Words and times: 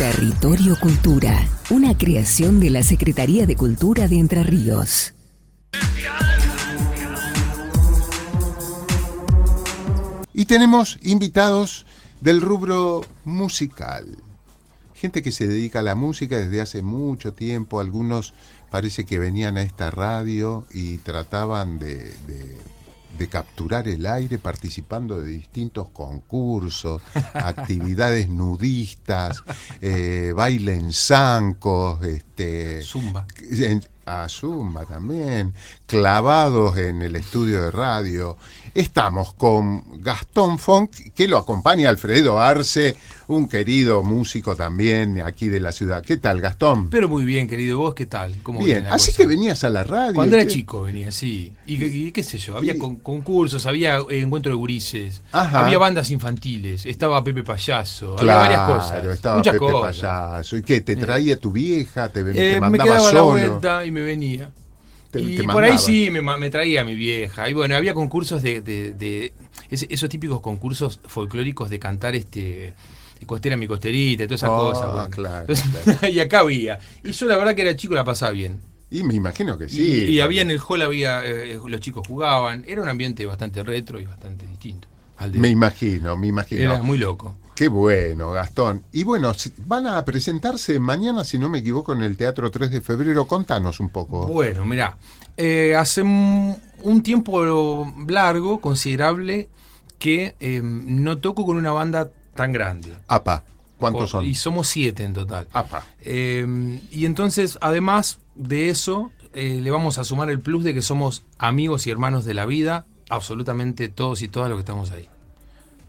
Territorio 0.00 0.80
Cultura, 0.80 1.46
una 1.68 1.98
creación 1.98 2.58
de 2.58 2.70
la 2.70 2.82
Secretaría 2.82 3.44
de 3.44 3.54
Cultura 3.54 4.08
de 4.08 4.18
Entre 4.18 4.42
Ríos. 4.42 5.12
Y 10.32 10.46
tenemos 10.46 10.98
invitados 11.02 11.84
del 12.22 12.40
rubro 12.40 13.02
musical. 13.26 14.16
Gente 14.94 15.22
que 15.22 15.32
se 15.32 15.46
dedica 15.46 15.80
a 15.80 15.82
la 15.82 15.94
música 15.94 16.38
desde 16.38 16.62
hace 16.62 16.80
mucho 16.80 17.34
tiempo. 17.34 17.78
Algunos 17.78 18.32
parece 18.70 19.04
que 19.04 19.18
venían 19.18 19.58
a 19.58 19.62
esta 19.62 19.90
radio 19.90 20.64
y 20.72 20.96
trataban 20.96 21.78
de, 21.78 22.14
de 23.18 23.28
capturar 23.28 23.86
el 23.88 24.06
aire 24.06 24.38
participando 24.38 25.20
de 25.20 25.28
distintos 25.28 25.88
concursos, 25.90 27.02
actividades 27.34 28.28
nudistas, 28.28 29.42
eh, 29.80 30.32
baile 30.34 30.74
en 30.74 30.92
zancos, 30.92 32.02
este, 32.04 32.82
Zumba. 32.82 33.26
en- 33.50 33.84
a 34.06 34.28
Zumba 34.28 34.86
también, 34.86 35.54
clavados 35.86 36.76
en 36.78 37.00
el 37.02 37.14
estudio 37.14 37.62
de 37.62 37.70
radio. 37.70 38.36
Estamos 38.74 39.34
con 39.34 40.02
Gastón 40.02 40.58
Funk, 40.58 40.90
que 41.14 41.28
lo 41.28 41.38
acompaña 41.38 41.88
Alfredo 41.90 42.40
Arce, 42.40 42.96
un 43.30 43.48
querido 43.48 44.02
músico 44.02 44.56
también 44.56 45.20
aquí 45.22 45.48
de 45.48 45.60
la 45.60 45.70
ciudad. 45.70 46.02
¿Qué 46.04 46.16
tal, 46.16 46.40
Gastón? 46.40 46.90
Pero 46.90 47.08
muy 47.08 47.24
bien, 47.24 47.46
querido. 47.46 47.78
¿Vos 47.78 47.94
qué 47.94 48.06
tal? 48.06 48.34
¿Cómo 48.42 48.64
Bien, 48.64 48.84
la 48.84 48.94
así 48.94 49.12
cosa? 49.12 49.16
que 49.22 49.26
venías 49.28 49.62
a 49.62 49.70
la 49.70 49.84
radio. 49.84 50.14
Cuando 50.14 50.36
era 50.36 50.46
chico 50.48 50.82
venía, 50.82 51.12
sí. 51.12 51.52
Y, 51.66 51.84
y 51.84 52.10
qué 52.12 52.22
sé 52.24 52.38
yo, 52.38 52.56
había 52.56 52.74
Y- 52.74 52.78
con- 52.78 52.96
concursos, 52.96 53.66
había 53.66 53.98
eh, 53.98 54.20
encuentro 54.20 54.50
de 54.50 54.56
gurises, 54.56 55.22
Ajá. 55.30 55.64
había 55.64 55.78
bandas 55.78 56.10
infantiles, 56.10 56.84
estaba 56.86 57.22
Pepe 57.22 57.44
Payaso, 57.44 58.16
Claro, 58.16 58.40
había 58.40 58.58
varias 58.66 58.80
cosas. 58.82 59.14
estaba 59.14 59.36
muchas 59.36 59.52
Pepe 59.54 59.64
cosas. 59.72 59.96
Payaso. 60.00 60.56
¿Y 60.56 60.62
qué? 60.62 60.80
¿Te 60.80 60.96
traía 60.96 61.36
tu 61.36 61.52
vieja? 61.52 62.08
¿Te, 62.08 62.20
Eh, 62.20 62.24
te 62.24 62.54
me 62.54 62.60
mandaba 62.60 62.84
quedaba 62.84 63.04
la 63.04 63.10
solo? 63.10 63.24
vuelta 63.26 63.86
y 63.86 63.90
me 63.92 64.00
venía. 64.02 64.50
Te- 65.12 65.20
y 65.20 65.36
te 65.36 65.44
por 65.44 65.62
ahí 65.62 65.78
sí 65.78 66.08
me, 66.10 66.20
me 66.20 66.50
traía 66.50 66.80
a 66.80 66.84
mi 66.84 66.96
vieja. 66.96 67.48
Y 67.48 67.52
bueno, 67.52 67.76
había 67.76 67.94
concursos 67.94 68.42
de, 68.42 68.60
de- 68.60 69.32
esos 69.70 70.08
típicos 70.08 70.40
concursos 70.40 70.98
folclóricos 71.06 71.70
de 71.70 71.78
cantar 71.78 72.16
este 72.16 72.74
costera 73.26 73.56
mi 73.56 73.66
costerita 73.66 74.24
y 74.24 74.26
todas 74.26 74.40
esas 74.40 74.50
Oh, 74.50 74.70
cosas. 74.72 74.92
bueno. 74.92 75.10
claro, 75.10 75.46
Entonces, 75.48 76.12
y 76.14 76.20
acá 76.20 76.40
había. 76.40 76.78
Y 77.04 77.12
yo 77.12 77.26
la 77.26 77.36
verdad 77.36 77.54
que 77.54 77.62
era 77.62 77.76
chico 77.76 77.94
la 77.94 78.04
pasaba 78.04 78.32
bien. 78.32 78.60
Y 78.90 79.02
me 79.04 79.14
imagino 79.14 79.56
que 79.56 79.68
sí. 79.68 80.06
y, 80.08 80.20
había 80.20 80.42
en 80.42 80.50
el 80.50 80.60
hall 80.68 80.82
había 80.82 81.24
eh, 81.24 81.60
los 81.64 81.80
chicos 81.80 82.06
jugaban. 82.06 82.64
Era 82.66 82.82
un 82.82 82.88
ambiente 82.88 83.24
bastante 83.24 83.62
retro 83.62 84.00
y 84.00 84.04
bastante 84.04 84.46
distinto. 84.46 84.88
al 85.18 85.32
de- 85.32 85.38
Me 85.38 85.48
imagino, 85.48 86.16
me 86.16 86.26
imagino. 86.26 86.60
era 86.62 86.82
muy 86.82 86.98
loco. 86.98 87.36
Qué 87.54 87.68
bueno, 87.68 88.32
Gastón. 88.32 88.82
Y 88.90 89.04
bueno, 89.04 89.32
van 89.66 89.86
a 89.86 90.02
presentarse 90.04 90.80
mañana, 90.80 91.24
si 91.24 91.38
no 91.38 91.48
me 91.50 91.58
equivoco, 91.58 91.92
en 91.92 92.02
el 92.02 92.16
Teatro 92.16 92.50
3 92.50 92.70
de 92.70 92.80
Febrero. 92.80 93.26
Contanos 93.26 93.78
un 93.80 93.90
poco. 93.90 94.26
Bueno, 94.26 94.64
mirá, 94.64 94.96
eh, 95.36 95.76
hace 95.76 96.00
un, 96.02 96.56
un 96.82 97.02
tiempo 97.02 97.86
largo, 98.08 98.60
considerable, 98.62 99.50
que 99.98 100.34
eh, 100.40 100.62
no 100.64 101.18
toco 101.18 101.44
con 101.44 101.58
una 101.58 101.70
banda 101.72 102.10
tan 102.40 102.52
grande. 102.52 102.96
APA. 103.06 103.44
¿Cuántos 103.76 104.08
son? 104.08 104.24
Y 104.24 104.34
somos 104.34 104.66
siete 104.66 105.04
en 105.04 105.12
total. 105.12 105.46
APA. 105.52 105.84
Eh, 106.00 106.80
y 106.90 107.04
entonces, 107.04 107.58
además 107.60 108.18
de 108.34 108.70
eso, 108.70 109.12
eh, 109.34 109.60
le 109.62 109.70
vamos 109.70 109.98
a 109.98 110.04
sumar 110.04 110.30
el 110.30 110.40
plus 110.40 110.64
de 110.64 110.72
que 110.72 110.80
somos 110.80 111.22
amigos 111.36 111.86
y 111.86 111.90
hermanos 111.90 112.24
de 112.24 112.32
la 112.32 112.46
vida, 112.46 112.86
absolutamente 113.10 113.90
todos 113.90 114.22
y 114.22 114.28
todas 114.28 114.48
los 114.48 114.56
que 114.56 114.60
estamos 114.60 114.90
ahí. 114.90 115.06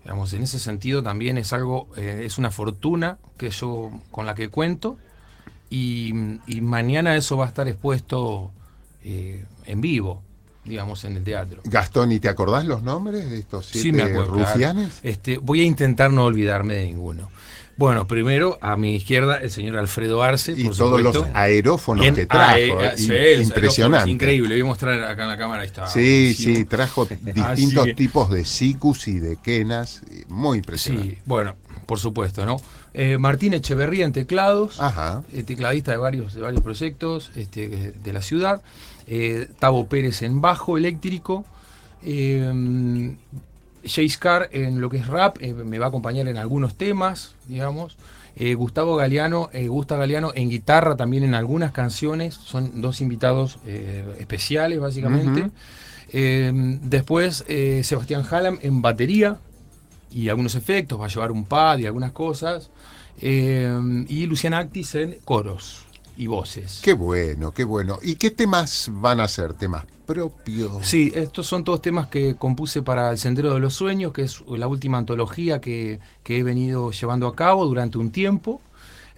Digamos, 0.03 0.33
en 0.33 0.43
ese 0.43 0.59
sentido 0.59 1.02
también 1.02 1.38
es 1.38 1.53
algo, 1.53 1.88
eh, 1.95 2.23
es 2.25 2.38
una 2.38 2.52
fortuna 2.52 3.17
que 3.38 3.49
yo 3.49 3.91
con 4.11 4.25
la 4.25 4.36
que 4.36 4.49
cuento 4.49 4.97
y, 5.69 6.11
y 6.47 6.59
mañana 6.59 7.15
eso 7.15 7.38
va 7.38 7.45
a 7.45 7.47
estar 7.47 7.69
expuesto 7.69 8.52
eh, 9.05 9.45
en 9.65 9.80
vivo, 9.80 10.21
digamos, 10.66 11.04
en 11.05 11.17
el 11.17 11.23
teatro. 11.23 11.61
Gastón, 11.66 12.11
¿y 12.11 12.20
te 12.20 12.30
acordás 12.30 12.66
los 12.66 12.83
nombres 12.83 13.30
de 13.30 13.39
estos 13.39 13.66
siete 13.66 13.82
Sí, 13.82 13.92
me 13.92 14.04
acuerdo. 14.04 14.33
claro. 14.33 14.49
rufianes? 14.54 14.99
Este, 15.04 15.38
voy 15.38 15.61
a 15.61 15.64
intentar 15.64 16.11
no 16.11 16.26
olvidarme 16.26 16.76
de 16.76 16.86
ninguno. 16.86 17.30
Bueno, 17.77 18.05
primero 18.05 18.60
a 18.61 18.76
mi 18.77 18.95
izquierda 18.95 19.38
el 19.38 19.50
señor 19.50 19.77
Alfredo 19.77 20.21
Arce, 20.21 20.52
Y 20.55 20.66
por 20.66 20.76
todos 20.77 21.02
los 21.02 21.16
supuesto. 21.16 21.38
aerófonos 21.38 22.05
En- 22.05 22.14
que 22.16 22.26
trajo. 22.27 22.55
eh, 22.58 22.92
sí, 22.95 23.11
impresionante. 23.42 24.10
es 24.10 24.14
Increíble, 24.14 24.54
voy 24.55 24.61
a 24.61 24.66
mostrar 24.66 25.04
acá 25.04 25.23
en 25.23 25.30
la 25.30 25.38
cámara. 25.38 25.64
Está. 25.64 25.88
Sí, 25.88 26.00
buenísimo. 26.00 26.55
sí, 26.58 26.66
trajo 26.66 27.05
distintos 27.21 27.86
que- 27.86 27.94
tipos 27.95 28.30
de 28.30 28.45
sicus 28.45 29.08
y 29.08 29.20
de 29.20 29.38
quenas. 29.38 30.02
Muy 30.27 30.60
impresionante. 30.60 31.16
Sí, 31.16 31.17
bueno, 31.26 31.55
por 31.88 31.98
supuesto, 31.98 32.45
¿no? 32.45 32.61
Eh, 32.94 33.17
Martín 33.17 33.54
Echeverría 33.54 34.05
en 34.05 34.11
teclados, 34.11 34.80
Ajá. 34.80 35.23
eh, 35.33 35.42
tecladista 35.44 35.92
de 35.92 35.98
varios, 35.98 36.33
de 36.36 36.42
varios 36.42 36.61
proyectos 36.61 37.32
este, 37.36 37.94
de 37.94 38.14
la 38.14 38.21
ciudad. 38.21 38.61
Eh, 39.08 39.48
Tavo 39.60 39.88
Pérez 39.88 40.22
en 40.22 40.42
bajo 40.42 40.78
eléctrico. 40.78 41.45
Eh, 42.04 43.16
Jace 43.84 44.17
Carr 44.20 44.50
en 44.52 44.80
lo 44.80 44.89
que 44.89 44.98
es 44.98 45.08
rap, 45.08 45.38
eh, 45.42 45.54
me 45.54 45.80
va 45.80 45.86
a 45.86 45.89
acompañar 45.89 46.28
en 46.28 46.38
algunos 46.38 46.76
temas, 46.76 47.36
digamos. 47.48 47.98
Eh, 48.36 48.54
Gustavo 48.54 48.95
Galeano, 48.95 49.50
eh, 49.54 49.67
Gusta 49.67 49.98
Galeano 49.98 50.32
en 50.36 50.50
guitarra 50.50 50.95
también 50.95 51.23
en 51.23 51.34
algunas 51.34 51.72
canciones. 51.72 52.36
Son 52.36 52.82
dos 52.82 53.02
invitados 53.02 53.60
especiales, 54.17 54.80
básicamente. 54.80 55.50
Después 56.12 57.45
Sebastián 57.83 58.23
Hallam 58.30 58.60
en 58.62 58.82
batería 58.82 59.38
y 60.12 60.30
algunos 60.30 60.56
efectos, 60.56 61.00
va 61.00 61.06
a 61.06 61.10
llevar 61.10 61.32
un 61.32 61.45
pad 61.45 61.80
y 61.80 61.86
algunas 61.86 62.12
cosas. 62.12 62.70
Y 63.20 64.26
Luciana 64.28 64.60
Actis 64.60 64.95
en 64.95 65.18
coros 65.26 65.86
y 66.17 66.27
voces. 66.27 66.80
Qué 66.83 66.94
bueno, 66.94 67.52
qué 67.54 67.64
bueno. 67.64 67.99
¿Y 68.02 68.16
qué 68.16 68.32
temas 68.32 68.89
van 68.92 69.20
a 69.20 69.27
ser? 69.27 69.54
¿Temas 69.54 69.86
propios? 70.05 70.86
Sí, 70.86 71.11
estos 71.16 71.48
son 71.48 71.64
todos 71.64 71.82
temas 71.82 72.08
que 72.08 72.36
compuse 72.36 72.82
para 72.82 73.11
El 73.11 73.17
Sendero 73.17 73.54
de 73.54 73.60
los 73.60 73.73
Sueños, 73.73 74.11
que 74.14 74.23
es 74.23 74.42
la 74.48 74.67
última 74.67 74.98
antología 74.98 75.61
que, 75.61 76.00
que 76.23 76.38
he 76.39 76.44
venido 76.44 76.92
llevando 76.92 77.27
a 77.27 77.36
cabo 77.36 77.66
durante 77.66 77.98
un 77.98 78.11
tiempo. 78.11 78.61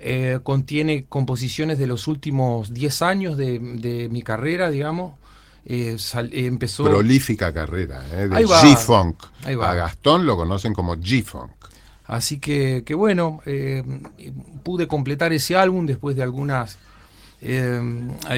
Eh, 0.06 0.40
contiene 0.44 1.06
composiciones 1.06 1.78
de 1.80 1.88
los 1.88 2.08
últimos 2.08 2.74
10 2.74 3.02
años 3.02 3.38
de, 3.38 3.60
de 3.60 4.10
mi 4.10 4.22
carrera, 4.22 4.70
digamos. 4.70 5.14
Eh, 5.66 5.96
sal- 5.98 6.30
eh, 6.34 6.46
empezó... 6.46 6.84
Prolífica 6.84 7.54
carrera, 7.54 8.04
¿eh? 8.12 8.28
de. 8.28 8.46
G-Funk. 8.46 9.24
A 9.46 9.74
Gastón 9.74 10.26
lo 10.26 10.36
conocen 10.36 10.74
como 10.74 10.96
G-Funk. 10.98 11.52
Así 12.14 12.40
que, 12.40 12.84
que 12.86 12.94
bueno, 12.96 13.42
eh, 13.46 13.84
pude 14.64 14.88
completar 14.88 15.34
ese 15.34 15.56
álbum 15.58 15.86
después 15.86 16.16
de 16.16 16.24
algunas 16.24 16.78
eh, 17.46 17.82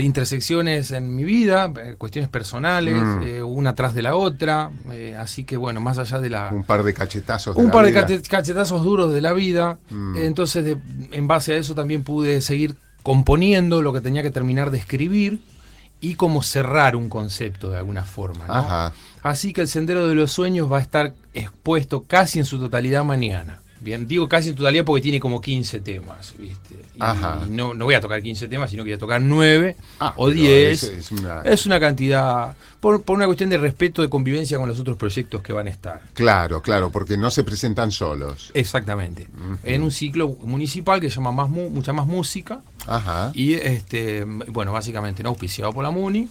intersecciones 0.01 0.89
en 0.91 1.15
mi 1.15 1.23
vida, 1.23 1.71
eh, 1.83 1.95
cuestiones 1.97 2.29
personales, 2.29 2.95
Mm. 2.95 3.21
eh, 3.23 3.43
una 3.43 3.75
tras 3.75 3.93
de 3.93 4.01
la 4.01 4.15
otra. 4.15 4.71
así 5.19 5.43
que 5.43 5.57
bueno, 5.57 5.79
más 5.81 5.97
allá 5.99 6.19
de 6.19 6.29
la... 6.29 6.49
Un 6.51 6.63
par 6.63 6.83
de 6.83 6.93
cachetazos. 6.93 7.55
de 7.55 7.61
un 7.61 7.67
la 7.67 7.73
par 7.73 7.85
de 7.85 7.91
vida. 7.91 8.21
cachetazos 8.29 8.83
duros 8.83 9.13
de 9.13 9.21
la 9.21 9.33
vida. 9.33 9.77
Mm. 9.91 10.17
Entonces, 10.17 10.65
de- 10.65 10.77
en 11.11 11.27
base 11.27 11.53
a 11.53 11.57
eso 11.57 11.75
también 11.75 12.03
pude 12.03 12.41
seguir 12.41 12.75
componiendo 13.03 13.81
lo 13.83 13.93
que 13.93 14.01
tenía 14.01 14.23
que 14.23 14.31
terminar 14.31 14.71
de 14.71 14.79
escribir 14.79 15.39
y 16.01 16.15
como 16.15 16.41
cerrar 16.41 16.95
un 16.95 17.07
concepto 17.09 17.69
de 17.69 17.77
alguna 17.77 18.03
forma. 18.03 18.47
¿no? 18.47 18.53
Ajá. 18.53 18.93
Así 19.21 19.53
que 19.53 19.61
el 19.61 19.67
Sendero 19.67 20.07
de 20.07 20.15
los 20.15 20.31
Sueños 20.31 20.71
va 20.71 20.77
a 20.79 20.81
estar 20.81 21.13
expuesto 21.33 22.05
casi 22.07 22.39
en 22.39 22.45
su 22.45 22.57
totalidad 22.59 23.03
mañana. 23.03 23.61
Bien, 23.85 24.07
digo 24.07 24.27
casi 24.27 24.49
en 24.49 24.55
totalidad 24.55 24.83
porque 24.83 25.03
tiene 25.03 25.19
como 25.19 25.39
15 25.39 25.79
temas, 25.81 26.33
¿viste? 26.39 26.73
Y 26.95 26.97
Ajá. 26.99 27.41
no, 27.47 27.75
no 27.75 27.85
voy 27.85 27.93
a 27.93 28.01
tocar 28.01 28.19
15 28.23 28.47
temas, 28.47 28.71
sino 28.71 28.83
que 28.83 28.89
voy 28.89 28.95
a 28.95 28.97
tocar 28.97 29.21
9 29.21 29.75
Ah, 29.99 30.11
o 30.17 30.25
pero 30.25 30.35
10. 30.39 30.83
es- 30.83 31.11
una- 31.11 31.41
Es 31.43 31.67
una 31.67 31.79
cantidad, 31.79 32.55
por, 32.79 33.03
por 33.03 33.15
una 33.15 33.27
cuestión 33.27 33.51
de 33.51 33.59
respeto, 33.59 34.01
de 34.01 34.09
convivencia 34.09 34.57
con 34.57 34.67
los 34.67 34.79
otros 34.79 34.97
proyectos 34.97 35.43
que 35.43 35.53
van 35.53 35.67
a 35.67 35.69
estar. 35.69 36.01
Claro, 36.15 36.63
claro, 36.63 36.89
porque 36.89 37.15
no 37.15 37.29
se 37.29 37.43
presentan 37.43 37.91
solos. 37.91 38.49
Exactamente. 38.55 39.27
En 39.63 39.83
un 39.83 39.91
ciclo 39.91 40.29
municipal 40.41 40.99
que 40.99 41.09
se 41.11 41.17
llama 41.17 41.31
más 41.31 41.49
Mu- 41.49 41.69
Mucha 41.69 41.93
Más 41.93 42.07
Música. 42.07 42.61
Ajá. 42.87 43.31
Y 43.35 43.53
este, 43.53 44.23
bueno, 44.25 44.71
básicamente 44.73 45.21
no 45.21 45.29
auspiciado 45.29 45.71
por 45.73 45.83
la 45.83 45.91
MUNI. 45.91 46.27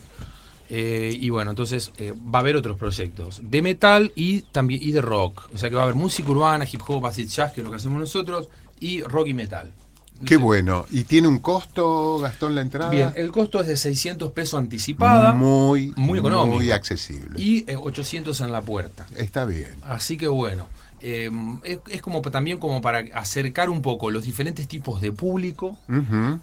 Eh, 0.69 1.16
y 1.19 1.31
bueno, 1.31 1.50
entonces 1.50 1.93
eh, 1.99 2.12
va 2.12 2.38
a 2.38 2.43
haber 2.43 2.56
otros 2.56 2.76
proyectos 2.78 3.40
de 3.43 3.62
metal 3.62 4.12
y 4.14 4.43
también 4.43 4.82
y 4.82 4.93
de 4.93 5.00
rock. 5.00 5.49
O 5.55 5.58
sea 5.58 5.69
que 5.69 5.76
va 5.76 5.82
a 5.82 5.84
haber 5.84 5.96
música 5.96 6.31
urbana, 6.31 6.66
hip 6.70 6.81
hop, 6.87 7.06
acid 7.06 7.28
jazz, 7.28 7.52
que 7.52 7.61
es 7.61 7.64
lo 7.64 7.70
que 7.70 7.76
hacemos 7.76 7.99
nosotros, 8.00 8.49
y 8.81 9.02
rock 9.02 9.28
y 9.28 9.34
metal. 9.34 9.72
Qué 10.25 10.37
bueno. 10.37 10.87
¿Y 10.90 11.05
tiene 11.05 11.28
un 11.28 11.38
costo, 11.40 12.19
Gastón, 12.19 12.55
la 12.55 12.61
entrada? 12.61 12.90
Bien, 12.90 13.12
el 13.16 13.32
costo 13.32 13.61
es 13.61 13.66
de 13.66 13.76
600 13.76 14.31
pesos 14.32 14.58
anticipada 14.58 15.32
Muy, 15.32 15.93
muy 15.96 16.20
económico. 16.20 16.56
Muy 16.56 16.70
accesible. 16.70 17.40
y 17.40 17.69
eh, 17.70 17.76
800 17.76 18.40
en 18.40 18.52
la 18.52 18.62
puerta. 18.62 19.06
Está 19.17 19.44
bien. 19.44 19.75
Así 19.82 20.17
que 20.17 20.28
bueno, 20.28 20.69
eh, 21.06 21.30
es, 21.64 21.80
es 21.90 22.00
como 22.00 22.22
también 22.22 22.56
como 22.56 22.80
para 22.80 23.00
acercar 23.12 23.68
un 23.68 23.82
poco 23.82 24.10
los 24.10 24.24
diferentes 24.24 24.66
tipos 24.66 25.02
de 25.02 25.12
público 25.12 25.76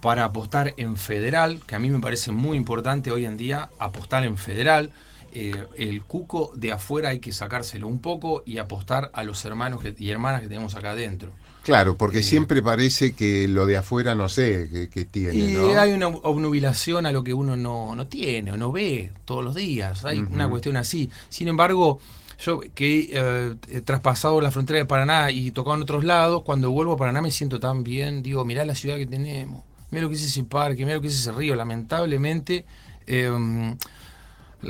para 0.01 0.23
apostar 0.23 0.75
en 0.77 0.97
federal, 0.97 1.61
que 1.65 1.73
a 1.73 1.79
mí 1.79 1.89
me 1.89 1.99
parece 1.99 2.31
muy 2.31 2.57
importante 2.57 3.09
hoy 3.09 3.25
en 3.25 3.37
día 3.37 3.71
apostar 3.79 4.23
en 4.23 4.37
federal 4.37 4.91
eh, 5.33 5.65
el 5.77 6.03
cuco 6.03 6.51
de 6.53 6.73
afuera 6.73 7.09
hay 7.09 7.19
que 7.19 7.31
sacárselo 7.31 7.87
un 7.87 8.01
poco 8.01 8.43
y 8.45 8.59
apostar 8.59 9.09
a 9.15 9.23
los 9.23 9.43
hermanos 9.45 9.81
y 9.97 10.09
hermanas 10.11 10.41
que 10.41 10.47
tenemos 10.47 10.75
acá 10.75 10.91
adentro. 10.91 11.31
Claro, 11.63 11.97
porque 11.97 12.21
siempre 12.21 12.61
parece 12.61 13.13
que 13.13 13.47
lo 13.47 13.65
de 13.65 13.77
afuera 13.77 14.13
no 14.13 14.29
sé 14.29 14.89
qué, 14.93 15.05
tiene. 15.05 15.35
Y 15.35 15.55
hay 15.55 15.93
una 15.93 16.07
obnubilación 16.07 17.07
a 17.07 17.11
lo 17.11 17.23
que 17.23 17.33
uno 17.33 17.57
no, 17.57 17.95
no 17.95 18.05
tiene 18.05 18.51
o 18.51 18.57
no 18.57 18.71
ve 18.71 19.11
todos 19.25 19.43
los 19.43 19.55
días. 19.55 20.05
Hay 20.05 20.19
una 20.19 20.47
cuestión 20.47 20.77
así. 20.77 21.09
Sin 21.29 21.47
embargo, 21.47 21.99
yo 22.43 22.59
que 22.73 23.09
eh, 23.11 23.55
he 23.69 23.81
traspasado 23.81 24.41
la 24.41 24.51
frontera 24.51 24.79
de 24.79 24.85
Paraná 24.85 25.31
y 25.31 25.51
tocado 25.51 25.75
en 25.75 25.83
otros 25.83 26.03
lados, 26.03 26.43
cuando 26.43 26.71
vuelvo 26.71 26.93
a 26.93 26.97
Paraná 26.97 27.21
me 27.21 27.31
siento 27.31 27.59
tan 27.59 27.83
bien. 27.83 28.23
Digo, 28.23 28.43
mirá 28.45 28.65
la 28.65 28.75
ciudad 28.75 28.97
que 28.97 29.05
tenemos, 29.05 29.63
mirá 29.91 30.03
lo 30.03 30.09
que 30.09 30.15
es 30.15 30.23
ese 30.23 30.43
parque, 30.43 30.83
mirá 30.85 30.95
lo 30.95 31.01
que 31.01 31.07
es 31.07 31.15
ese 31.15 31.31
río. 31.31 31.55
Lamentablemente. 31.55 32.65
Em, 33.07 33.75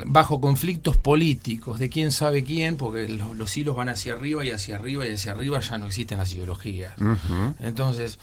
bajo 0.06 0.40
conflictos 0.40 0.96
políticos 0.96 1.78
de 1.78 1.88
quién 1.88 2.12
sabe 2.12 2.44
quién, 2.44 2.76
porque 2.76 3.08
los, 3.08 3.56
hilos 3.56 3.76
van 3.76 3.88
hacia 3.88 4.14
arriba 4.14 4.44
y 4.44 4.50
hacia 4.50 4.76
arriba 4.76 5.06
y 5.06 5.12
hacia 5.12 5.32
arriba 5.32 5.60
ya 5.60 5.78
no 5.78 5.86
existen 5.86 6.18
las 6.18 6.32
ideologías. 6.32 6.94
Entonces, 7.60 8.18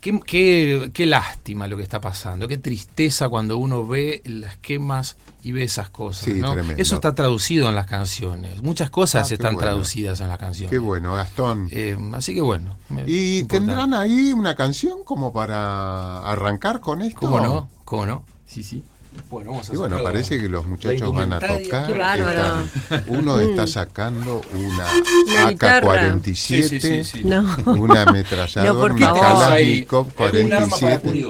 qué, 0.00 0.20
qué, 0.24 0.90
qué, 0.92 1.06
lástima 1.06 1.66
lo 1.66 1.76
que 1.76 1.82
está 1.82 2.00
pasando, 2.00 2.48
qué 2.48 2.58
tristeza 2.58 3.28
cuando 3.28 3.58
uno 3.58 3.86
ve 3.86 4.22
las 4.24 4.56
quemas 4.58 5.16
y 5.42 5.52
ve 5.52 5.62
esas 5.62 5.90
cosas. 5.90 6.28
Eso 6.76 6.96
está 6.96 7.14
traducido 7.14 7.68
en 7.68 7.74
las 7.74 7.86
canciones. 7.86 8.62
Muchas 8.62 8.90
cosas 8.90 9.30
ah, 9.30 9.34
están 9.34 9.56
traducidas 9.56 10.20
en 10.20 10.28
las 10.28 10.38
canciones. 10.38 10.70
Qué 10.70 10.78
bueno, 10.78 11.14
Gastón. 11.14 11.68
Eh, 11.70 11.96
así 12.12 12.34
que 12.34 12.40
bueno. 12.40 12.76
¿Y 13.06 13.44
tendrán 13.44 13.94
ahí 13.94 14.32
una 14.32 14.54
canción 14.54 15.04
como 15.04 15.32
para 15.32 16.20
arrancar 16.20 16.80
con 16.80 17.02
esto? 17.02 17.20
¿Cómo 17.20 17.40
no? 17.40 17.70
¿Cómo 17.84 18.06
no? 18.06 18.24
Sí, 18.46 18.62
sí. 18.62 18.84
Bueno, 19.30 19.50
vamos 19.50 19.70
a 19.70 19.74
y 19.74 19.76
bueno, 19.76 20.02
parece 20.02 20.40
que 20.40 20.48
los 20.48 20.66
muchachos 20.66 21.12
van 21.12 21.32
a 21.32 21.40
tocar. 21.40 21.92
uno 23.08 23.40
está 23.40 23.66
sacando 23.66 24.42
una, 24.52 24.86
AK-47, 25.48 27.66
una 27.66 28.02
ametralladora, 28.02 28.94
una 28.94 29.12
Kalashnikov 29.12 30.12
47. 30.18 31.26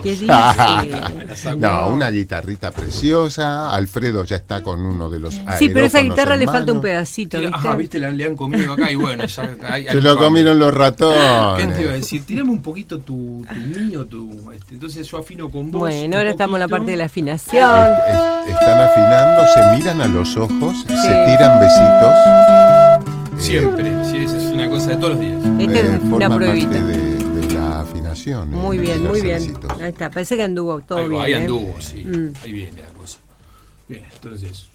no, 1.57 1.89
una 1.89 2.11
guitarrita 2.11 2.71
preciosa. 2.71 3.71
Alfredo 3.71 4.25
ya 4.25 4.37
está 4.37 4.63
con 4.63 4.85
uno 4.85 5.11
de 5.11 5.19
los 5.19 5.35
Sí, 5.59 5.69
pero 5.69 5.87
esa 5.87 6.01
guitarra 6.01 6.37
le 6.37 6.47
falta 6.47 6.73
un 6.73 6.81
pedacito. 6.81 7.41
¿viste? 7.41 7.55
Ajá, 7.55 7.77
viste, 7.77 7.99
le 7.99 8.25
han 8.25 8.37
comido 8.37 8.75
acá 8.75 8.91
y 8.91 8.95
bueno, 8.95 9.25
ya, 9.27 9.57
Se 9.93 10.01
lo 10.01 10.17
comieron 10.17 10.59
los 10.59 10.75
ratones. 10.75 11.19
¿Qué 11.59 11.67
te 11.73 11.83
iba 11.83 11.93
a 11.93 11.95
decir? 11.95 12.25
Tirame 12.25 12.51
un 12.51 12.63
poquito 12.63 12.99
tu, 13.01 13.45
tu 13.49 13.55
niño, 13.55 14.07
tu, 14.07 14.51
este, 14.53 14.75
entonces 14.75 15.07
yo 15.09 15.19
afino 15.19 15.51
con 15.51 15.71
vos. 15.71 15.81
Bueno, 15.81 16.17
ahora 16.17 16.31
estamos 16.31 16.57
en 16.57 16.61
la 16.61 16.69
parte 16.69 16.91
de 16.91 16.97
la 16.97 17.05
afinación 17.05 17.69
están 18.49 18.81
afinando, 18.81 19.47
se 19.55 19.77
miran 19.77 20.01
a 20.01 20.09
los 20.09 20.37
ojos, 20.37 20.85
se 20.87 21.25
tiran 21.27 21.61
besitos. 21.61 22.15
Siempre, 23.39 24.05
sí, 24.05 24.19
esa 24.19 24.37
es 24.37 24.45
una 24.45 24.69
cosa 24.69 24.91
de 24.91 24.97
todos 24.97 25.11
los 25.11 25.21
días. 25.21 25.43
Esta 25.59 25.97
es 25.97 26.03
una 26.03 26.37
pruebita. 26.37 26.83
De, 26.83 27.19
la 27.55 27.81
afinación. 27.81 28.51
Muy 28.51 28.79
bien, 28.79 29.03
muy 29.05 29.21
bien. 29.21 29.57
Ahí 29.81 29.89
está, 29.89 30.11
parece 30.11 30.37
que 30.37 30.43
anduvo 30.43 30.81
todo 30.81 31.09
bien. 31.09 31.23
Ahí 31.23 31.33
¿eh? 31.33 31.37
anduvo, 31.37 31.75
sí. 31.81 32.05
Mm. 32.05 32.33
Ahí 32.43 32.53
viene 32.53 32.83
la 32.83 32.89
cosa. 32.89 33.19
Bien, 33.89 34.05
entonces. 34.13 34.69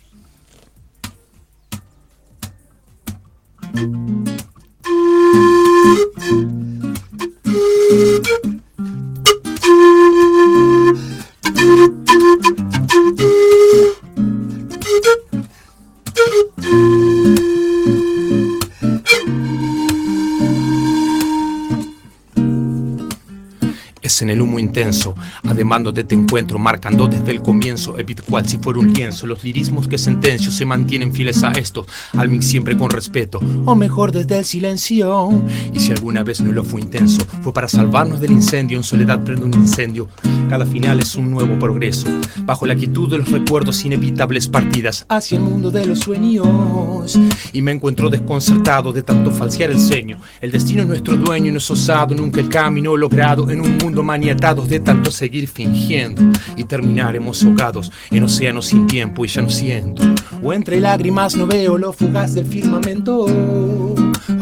Ademándote 25.84 26.04
te 26.06 26.16
encuentro, 26.16 26.60
marcando 26.60 27.08
desde 27.08 27.32
el 27.32 27.42
comienzo, 27.42 28.00
evit 28.00 28.22
cual 28.22 28.48
si 28.48 28.58
fuera 28.58 28.80
un 28.80 28.94
lienzo, 28.94 29.28
los 29.28 29.44
lirismos 29.44 29.88
que 29.88 29.98
sentencio 29.98 30.50
se 30.50 30.66
mantienen 30.66 31.14
fieles 31.14 31.44
a 31.44 31.52
esto, 31.52 31.86
al 32.14 32.30
mí 32.30 32.42
siempre 32.42 32.78
con 32.78 32.90
respeto, 32.90 33.40
o 33.66 33.76
mejor 33.76 34.14
desde 34.14 34.38
el 34.38 34.46
silencio, 34.46 35.44
y 35.74 35.80
si 35.80 35.92
alguna 35.92 36.24
vez 36.24 36.40
no 36.40 36.54
lo 36.54 36.64
fue 36.64 36.80
intenso, 36.80 37.26
fue 37.42 37.52
para 37.52 37.68
salvarnos 37.68 38.22
del 38.22 38.32
incendio, 38.32 38.78
en 38.78 38.84
soledad 38.84 39.24
prende 39.24 39.46
un 39.46 39.54
incendio, 39.54 40.08
cada 40.50 40.66
final 40.66 41.00
es 41.00 41.16
un 41.16 41.32
nuevo 41.32 41.60
progreso, 41.60 42.08
bajo 42.46 42.66
la 42.66 42.76
quietud 42.76 43.10
de 43.10 43.18
los 43.18 43.30
recuerdos 43.30 43.84
inevitables 43.84 44.48
partidas 44.48 45.06
hacia 45.10 45.38
el 45.38 45.44
mundo 45.44 45.70
de 45.70 45.86
los 45.86 46.00
sueños, 46.00 47.20
y 47.52 47.62
me 47.62 47.72
encuentro 47.72 48.10
desconcertado 48.10 48.94
de 48.94 49.04
tanto 49.04 49.32
falsear 49.32 49.72
el 49.72 49.80
ceño, 49.80 50.18
el 50.40 50.52
destino 50.52 50.84
es 50.84 50.88
nuestro 50.88 51.18
dueño 51.18 51.50
y 51.50 51.52
no 51.52 51.58
es 51.58 51.70
osado, 51.70 52.16
nunca 52.16 52.40
el 52.40 52.48
camino 52.48 52.96
logrado 52.96 53.50
en 53.50 53.60
un 53.60 53.78
mundo 53.78 54.02
maniatados 54.02 54.70
de 54.70 54.80
tanto 54.80 55.12
seguir 55.12 55.50
y 56.56 56.64
terminaremos 56.64 57.44
ahogados 57.44 57.92
en 58.12 58.24
océanos 58.24 58.68
sin 58.68 58.88
tiempo 58.88 59.26
y 59.26 59.28
ya 59.28 59.42
no 59.42 59.50
siento. 59.50 60.04
O 60.42 60.54
entre 60.54 60.80
lágrimas 60.80 61.36
no 61.36 61.48
veo 61.48 61.78
lo 61.78 61.94
fugaz 61.94 62.34
del 62.36 62.46
firmamento. 62.46 63.93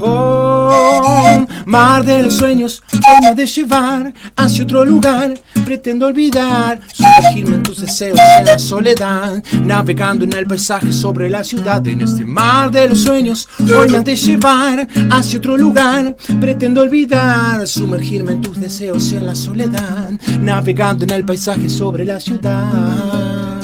Oh, 0.04 1.46
mar 1.66 2.04
de 2.04 2.24
los 2.24 2.36
sueños, 2.36 2.82
forma 2.90 3.34
de 3.34 3.46
llevar 3.46 4.14
hacia 4.36 4.64
otro 4.64 4.84
lugar. 4.84 5.40
Pretendo 5.66 6.08
olvidar, 6.08 6.80
sumergirme 6.92 7.56
en 7.56 7.64
tus 7.64 7.82
deseos 7.82 8.20
en 8.40 8.46
la 8.46 8.58
soledad, 8.58 9.44
navegando 9.64 10.26
en 10.26 10.34
el 10.34 10.48
paisaje 10.48 10.92
sobre 10.92 11.30
la 11.30 11.44
ciudad. 11.44 11.86
En 11.88 12.02
este 12.02 12.26
mar 12.26 12.72
de 12.72 12.90
los 12.90 13.02
sueños, 13.02 13.48
forma 13.68 14.00
de 14.00 14.16
llevar 14.16 14.88
hacia 15.12 15.38
otro 15.40 15.56
lugar. 15.56 16.16
Pretendo 16.40 16.82
olvidar, 16.82 17.68
sumergirme 17.68 18.34
en 18.34 18.42
tus 18.42 18.60
deseos 18.60 19.12
en 19.12 19.28
la 19.28 19.36
soledad, 19.36 20.10
navegando 20.40 21.04
en 21.04 21.12
el 21.12 21.26
paisaje 21.26 21.70
sobre 21.70 22.06
la 22.06 22.20
ciudad. 22.20 23.62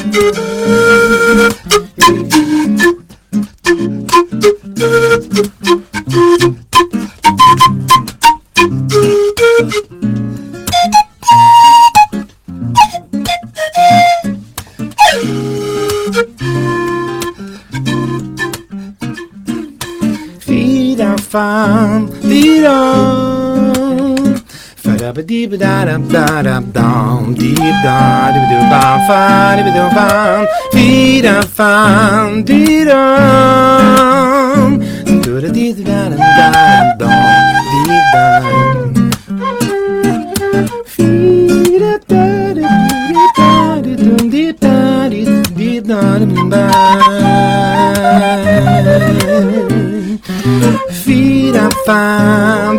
Fira, 51.03 51.69
fã, 51.85 52.77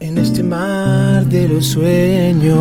en 0.00 0.18
este 0.18 0.42
mar 0.42 1.24
de 1.26 1.48
los 1.48 1.66
sueños. 1.66 2.58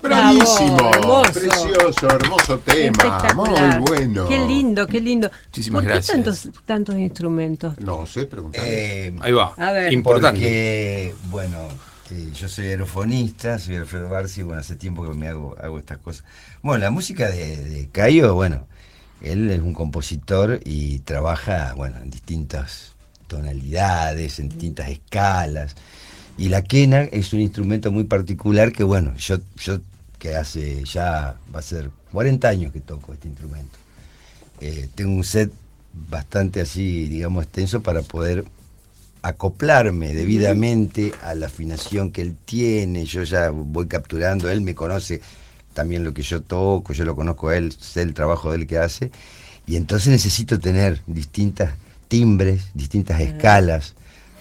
Bravísimo, 0.00 0.90
precioso, 1.34 2.08
hermoso 2.08 2.58
tema, 2.60 3.34
muy 3.34 3.50
bueno. 3.86 4.26
Qué 4.26 4.38
lindo, 4.38 4.86
qué 4.86 5.00
lindo. 5.02 5.30
Muchísimas 5.48 5.82
¿Por 5.82 5.86
qué 5.86 5.94
gracias. 5.94 6.16
tantos, 6.16 6.48
tantos 6.64 6.96
instrumentos? 6.96 7.78
No 7.78 8.06
sé, 8.06 8.24
preguntar. 8.24 8.62
Eh, 8.66 9.14
Ahí 9.20 9.32
va. 9.32 9.52
A 9.58 9.72
ver. 9.72 9.92
Importante. 9.92 10.40
Porque, 10.40 11.14
bueno, 11.30 11.58
eh, 12.10 12.30
yo 12.32 12.48
soy 12.48 12.66
aerofonista, 12.66 13.58
soy 13.58 13.76
Alfredo 13.76 14.08
Barci, 14.08 14.42
bueno, 14.42 14.60
hace 14.60 14.76
tiempo 14.76 15.02
que 15.08 15.14
me 15.14 15.28
hago, 15.28 15.56
hago 15.60 15.78
estas 15.78 15.98
cosas. 15.98 16.24
Bueno, 16.62 16.84
la 16.84 16.90
música 16.90 17.30
de, 17.30 17.56
de 17.64 17.88
Cayo, 17.90 18.34
bueno, 18.34 18.68
él 19.20 19.50
es 19.50 19.60
un 19.60 19.74
compositor 19.74 20.60
y 20.64 21.00
trabaja, 21.00 21.74
bueno, 21.74 21.98
en 22.02 22.10
distintas 22.10 22.96
tonalidades, 23.26 24.38
en 24.38 24.48
distintas 24.50 24.90
escalas. 24.90 25.76
Y 26.36 26.48
la 26.50 26.62
quena 26.62 27.02
es 27.04 27.32
un 27.32 27.40
instrumento 27.40 27.92
muy 27.92 28.04
particular 28.04 28.72
que, 28.72 28.84
bueno, 28.84 29.14
yo, 29.16 29.38
yo 29.56 29.80
que 30.18 30.36
hace 30.36 30.84
ya, 30.84 31.40
va 31.54 31.60
a 31.60 31.62
ser 31.62 31.90
40 32.12 32.48
años 32.48 32.72
que 32.72 32.80
toco 32.80 33.12
este 33.14 33.28
instrumento. 33.28 33.78
eh, 34.60 34.88
tengo 34.94 35.12
un 35.16 35.24
set 35.24 35.52
bastante 35.92 36.60
así, 36.60 37.08
digamos, 37.08 37.44
extenso 37.44 37.82
para 37.82 38.02
poder 38.02 38.44
acoplarme 39.24 40.12
debidamente 40.12 41.14
a 41.22 41.34
la 41.34 41.46
afinación 41.46 42.12
que 42.12 42.20
él 42.20 42.36
tiene, 42.44 43.06
yo 43.06 43.22
ya 43.22 43.48
voy 43.48 43.86
capturando, 43.86 44.50
él 44.50 44.60
me 44.60 44.74
conoce 44.74 45.22
también 45.72 46.04
lo 46.04 46.12
que 46.12 46.20
yo 46.20 46.42
toco, 46.42 46.92
yo 46.92 47.06
lo 47.06 47.16
conozco 47.16 47.48
a 47.48 47.56
él, 47.56 47.72
sé 47.72 48.02
el 48.02 48.12
trabajo 48.12 48.50
de 48.50 48.58
él 48.58 48.66
que 48.66 48.76
hace, 48.76 49.10
y 49.66 49.76
entonces 49.76 50.08
necesito 50.08 50.60
tener 50.60 51.00
distintas 51.06 51.72
timbres, 52.06 52.66
distintas 52.74 53.18
escalas, 53.22 53.94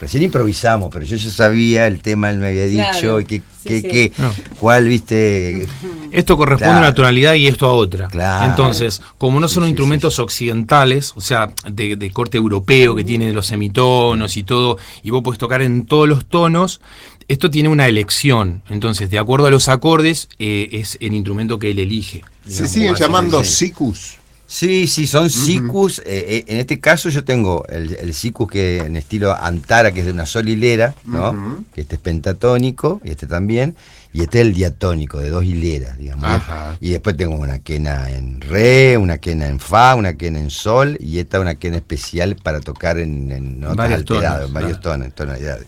Recién 0.04 0.24
improvisamos, 0.24 0.90
pero 0.92 1.06
yo 1.06 1.16
ya 1.16 1.30
sabía 1.30 1.88
el 1.88 2.02
tema, 2.02 2.30
él 2.30 2.38
me 2.38 2.48
había 2.48 2.66
dicho, 2.66 3.22
y 3.22 3.24
que, 3.24 4.12
cuál, 4.60 4.90
viste. 4.90 5.66
Esto 6.12 6.36
corresponde 6.36 6.76
a 6.76 6.80
una 6.80 6.94
tonalidad 6.94 7.36
y 7.36 7.48
esto 7.48 7.68
a 7.68 7.72
otra. 7.72 8.10
Entonces, 8.44 9.02
como 9.18 9.40
no 9.40 9.48
son 9.48 9.66
instrumentos 9.66 10.20
occidentales, 10.20 11.14
o 11.16 11.22
sea, 11.22 11.54
de, 11.72 12.12
corte 12.12 12.38
europeo, 12.38 12.96
que 12.96 13.06
tienen 13.06 13.34
los 13.34 13.46
semitonos 13.46 14.36
y 14.36 14.44
todo, 14.44 14.78
y 15.04 15.10
vos 15.10 15.24
podés 15.24 15.40
tocar 15.40 15.62
en 15.62 15.86
todos 15.86 16.10
los 16.10 16.26
tonos, 16.26 16.82
esto 17.30 17.50
tiene 17.50 17.70
una 17.70 17.88
elección. 17.88 18.62
Entonces, 18.70 19.10
de 19.10 19.20
acuerdo 19.20 19.46
a 19.46 19.52
los 19.52 19.70
acordes, 19.70 20.28
eh, 20.38 20.68
es 20.74 20.98
el 21.00 21.14
instrumento 21.14 21.60
que 21.60 21.72
él 21.72 21.80
elige. 21.80 22.26
Se 22.46 22.68
siguen 22.68 22.96
llamando 22.96 23.42
sicus. 23.46 24.18
Sí, 24.54 24.86
sí, 24.86 25.08
son 25.08 25.32
sicus. 25.32 25.98
Eh, 25.98 26.04
eh, 26.06 26.44
en 26.46 26.60
este 26.60 26.80
caso 26.80 27.10
yo 27.10 27.24
tengo 27.24 27.66
el, 27.70 27.96
el 27.96 28.14
sicus 28.14 28.48
que 28.52 28.78
en 28.78 28.96
estilo 28.96 29.36
antara, 29.36 29.92
que 29.92 30.02
es 30.02 30.06
de 30.06 30.12
una 30.12 30.28
sola 30.28 30.48
hilera, 30.52 30.94
¿no? 31.06 31.66
Que 31.74 31.82
este 31.82 31.96
es 31.96 32.02
pentatónico, 32.02 33.02
y 33.04 33.10
este 33.10 33.26
también, 33.26 33.76
y 34.14 34.22
este 34.22 34.42
es 34.42 34.46
el 34.46 34.54
diatónico, 34.54 35.18
de 35.18 35.32
dos 35.32 35.44
hileras, 35.44 35.98
digamos. 35.98 36.40
Y 36.80 36.92
después 36.92 37.18
tengo 37.18 37.36
una 37.36 37.60
quena 37.60 38.12
en 38.12 38.42
re, 38.42 38.96
una 38.96 39.18
quena 39.18 39.48
en 39.48 39.60
fa, 39.60 39.96
una 39.96 40.14
quena 40.18 40.38
en 40.38 40.52
sol, 40.52 40.98
y 41.00 41.18
esta 41.18 41.40
una 41.40 41.56
quena 41.56 41.78
especial 41.78 42.36
para 42.36 42.60
tocar 42.60 43.00
en, 43.00 43.32
en 43.32 43.60
notas 43.60 43.92
alteradas, 43.92 44.50
en 44.50 44.54
varios 44.54 44.80
tonos, 44.82 45.08
en 45.08 45.14
tonalidades. 45.14 45.66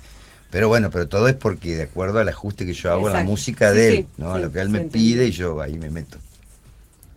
Pero 0.51 0.68
bueno, 0.68 0.92
pero 0.92 1.08
todo 1.08 1.27
es 1.27 1.34
porque 1.34 1.75
de 1.75 1.84
acuerdo 1.84 2.20
al 2.20 2.30
ajuste 2.30 2.68
que 2.68 2.74
yo 2.74 2.92
hago 2.92 3.08
en 3.08 3.13
la 3.13 3.24
música 3.24 3.72
de 3.72 3.98
él, 3.98 4.08
¿no? 4.18 4.38
lo 4.38 4.51
que 4.51 4.60
él 4.60 4.70
me 4.70 4.82
pide 4.82 5.25
y 5.25 5.32
yo 5.32 5.60
ahí 5.60 5.80
me 5.80 5.89
meto. 5.89 6.20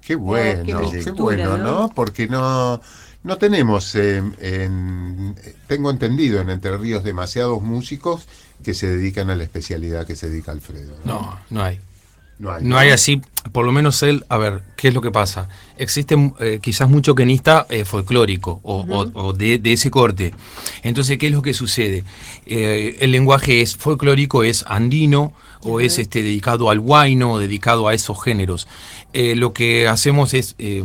Qué 0.08 0.16
bueno, 0.16 0.90
qué, 0.90 1.10
bueno, 1.10 1.58
¿no? 1.58 1.92
Porque 1.94 2.26
no, 2.28 2.80
no 3.24 3.36
tenemos, 3.36 3.94
en, 3.94 5.34
tengo 5.66 5.90
entendido, 5.90 6.40
en 6.40 6.48
Entre 6.48 6.74
Ríos 6.78 7.04
demasiados 7.04 7.60
músicos 7.60 8.26
que 8.64 8.72
se 8.72 8.86
dedican 8.86 9.28
a 9.28 9.36
la 9.36 9.42
especialidad 9.42 10.06
que 10.06 10.16
se 10.16 10.30
dedica 10.30 10.50
Alfredo. 10.50 10.94
No, 11.04 11.38
no, 11.50 11.62
hay. 11.62 11.78
No 12.38 12.50
hay, 12.50 12.64
no 12.64 12.78
hay 12.78 12.88
así, 12.88 13.20
por 13.52 13.66
lo 13.66 13.72
menos 13.72 14.02
él, 14.02 14.24
a 14.30 14.38
ver, 14.38 14.62
¿qué 14.76 14.88
es 14.88 14.94
lo 14.94 15.02
que 15.02 15.10
pasa? 15.10 15.50
Existe 15.76 16.16
eh, 16.40 16.58
quizás 16.62 16.88
mucho 16.88 17.14
quenista 17.14 17.66
eh, 17.68 17.84
folclórico 17.84 18.60
o, 18.62 19.34
de, 19.34 19.60
ese 19.62 19.90
corte. 19.90 20.32
Entonces, 20.84 21.18
¿qué 21.18 21.26
es 21.26 21.32
lo 21.34 21.42
que 21.42 21.52
sucede? 21.52 22.04
Eh, 22.46 22.96
el 23.00 23.12
lenguaje 23.12 23.60
es 23.60 23.76
folclórico, 23.76 24.42
es 24.42 24.64
andino 24.68 25.34
o 25.62 25.80
es 25.80 25.98
este, 25.98 26.22
dedicado 26.22 26.70
al 26.70 26.80
guayno, 26.80 27.38
dedicado 27.38 27.88
a 27.88 27.94
esos 27.94 28.22
géneros. 28.22 28.68
Eh, 29.12 29.34
lo 29.36 29.52
que 29.52 29.88
hacemos 29.88 30.34
es 30.34 30.54
eh, 30.58 30.84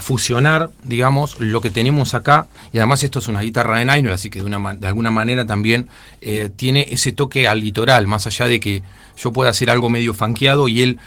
fusionar, 0.00 0.70
digamos, 0.82 1.38
lo 1.38 1.60
que 1.60 1.70
tenemos 1.70 2.14
acá, 2.14 2.48
y 2.72 2.78
además 2.78 3.02
esto 3.04 3.20
es 3.20 3.28
una 3.28 3.42
guitarra 3.42 3.78
de 3.78 3.84
nylon, 3.84 4.12
así 4.12 4.28
que 4.30 4.40
de, 4.40 4.46
una, 4.46 4.74
de 4.74 4.86
alguna 4.86 5.10
manera 5.10 5.46
también 5.46 5.88
eh, 6.20 6.50
tiene 6.54 6.86
ese 6.90 7.12
toque 7.12 7.46
al 7.46 7.60
litoral, 7.60 8.06
más 8.06 8.26
allá 8.26 8.46
de 8.46 8.60
que 8.60 8.82
yo 9.16 9.32
pueda 9.32 9.50
hacer 9.50 9.70
algo 9.70 9.88
medio 9.88 10.14
fanqueado 10.14 10.68
y 10.68 10.82
él 10.82 10.98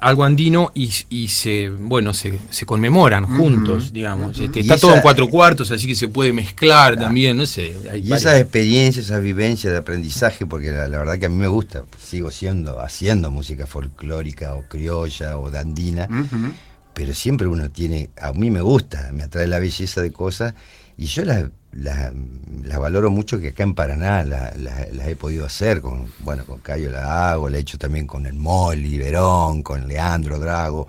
algo 0.00 0.24
andino 0.24 0.72
y, 0.74 0.88
se 1.28 1.68
bueno 1.68 2.14
se, 2.14 2.38
conmemoran 2.64 3.26
juntos 3.36 3.92
digamos. 3.92 4.38
Este, 4.38 4.60
está 4.60 4.78
todo 4.78 4.94
en 4.94 5.02
cuatro 5.02 5.28
cuartos 5.28 5.70
así 5.70 5.86
que 5.86 5.94
se 5.94 6.08
puede 6.08 6.32
mezclar 6.32 6.98
también 6.98 7.36
no 7.36 7.46
sé 7.46 7.76
y 8.02 8.12
esas 8.12 8.40
experiencias 8.40 9.06
esas 9.06 9.22
vivencias 9.22 9.72
de 9.72 9.78
aprendizaje 9.78 10.46
porque 10.46 10.70
la, 10.70 10.88
verdad 10.88 11.18
que 11.18 11.26
a 11.26 11.28
mí 11.28 11.36
me 11.36 11.48
gusta 11.48 11.84
sigo 12.02 12.30
siendo 12.30 12.80
haciendo 12.80 13.30
música 13.30 13.66
folclórica 13.66 14.54
o 14.54 14.62
criolla 14.62 15.38
o 15.38 15.50
dandina 15.50 16.08
pero 16.94 17.14
siempre 17.14 17.46
uno 17.46 17.70
tiene 17.70 18.10
a 18.20 18.32
mí 18.32 18.50
me 18.50 18.62
gusta 18.62 19.10
me 19.12 19.24
atrae 19.24 19.46
la 19.46 19.58
belleza 19.58 20.00
de 20.00 20.10
cosas 20.10 20.54
y 21.00 21.06
yo 21.06 21.24
las 21.24 21.46
las 21.72 22.12
la 22.64 22.78
valoro 22.78 23.10
mucho 23.10 23.40
que 23.40 23.48
acá 23.48 23.62
en 23.62 23.74
Paraná 23.74 24.22
las 24.22 25.08
he 25.08 25.16
podido 25.16 25.46
hacer, 25.46 25.80
con, 25.80 26.12
bueno, 26.20 26.44
con 26.44 26.58
Cayo 26.58 26.90
la 26.90 27.32
hago, 27.32 27.48
la 27.48 27.56
he 27.56 27.60
hecho 27.60 27.78
también 27.78 28.06
con 28.06 28.26
el 28.26 28.34
Molly, 28.34 28.98
Verón, 28.98 29.62
con 29.62 29.88
Leandro 29.88 30.38
Drago, 30.38 30.86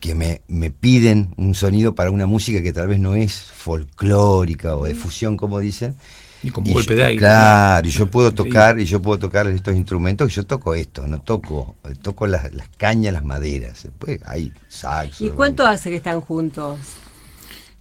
que 0.00 0.14
me, 0.14 0.42
me 0.48 0.70
piden 0.70 1.32
un 1.38 1.54
sonido 1.54 1.94
para 1.94 2.10
una 2.10 2.26
música 2.26 2.62
que 2.62 2.72
tal 2.72 2.88
vez 2.88 3.00
no 3.00 3.14
es 3.14 3.34
folclórica 3.34 4.76
o 4.76 4.84
de 4.84 4.94
fusión, 4.94 5.36
como 5.36 5.60
dicen. 5.60 5.96
Y 6.42 6.50
con 6.50 6.64
golpe 6.64 6.94
de 6.94 7.04
aire. 7.04 7.18
Claro, 7.18 7.88
y 7.88 7.90
yo 7.90 8.08
puedo 8.08 8.32
tocar, 8.34 8.78
y 8.80 8.84
yo 8.84 9.00
puedo 9.00 9.18
tocar 9.18 9.46
estos 9.46 9.74
instrumentos, 9.74 10.30
y 10.30 10.34
yo 10.34 10.44
toco 10.44 10.74
esto, 10.74 11.06
no 11.06 11.22
toco, 11.22 11.76
toco 12.02 12.26
las, 12.26 12.52
las 12.52 12.68
cañas, 12.76 13.14
las 13.14 13.24
maderas. 13.24 13.84
Después 13.84 14.20
hay 14.26 14.52
saxo. 14.68 15.24
¿Y 15.24 15.30
cuánto 15.30 15.64
hace 15.64 15.88
que 15.88 15.96
están 15.96 16.20
juntos? 16.20 16.78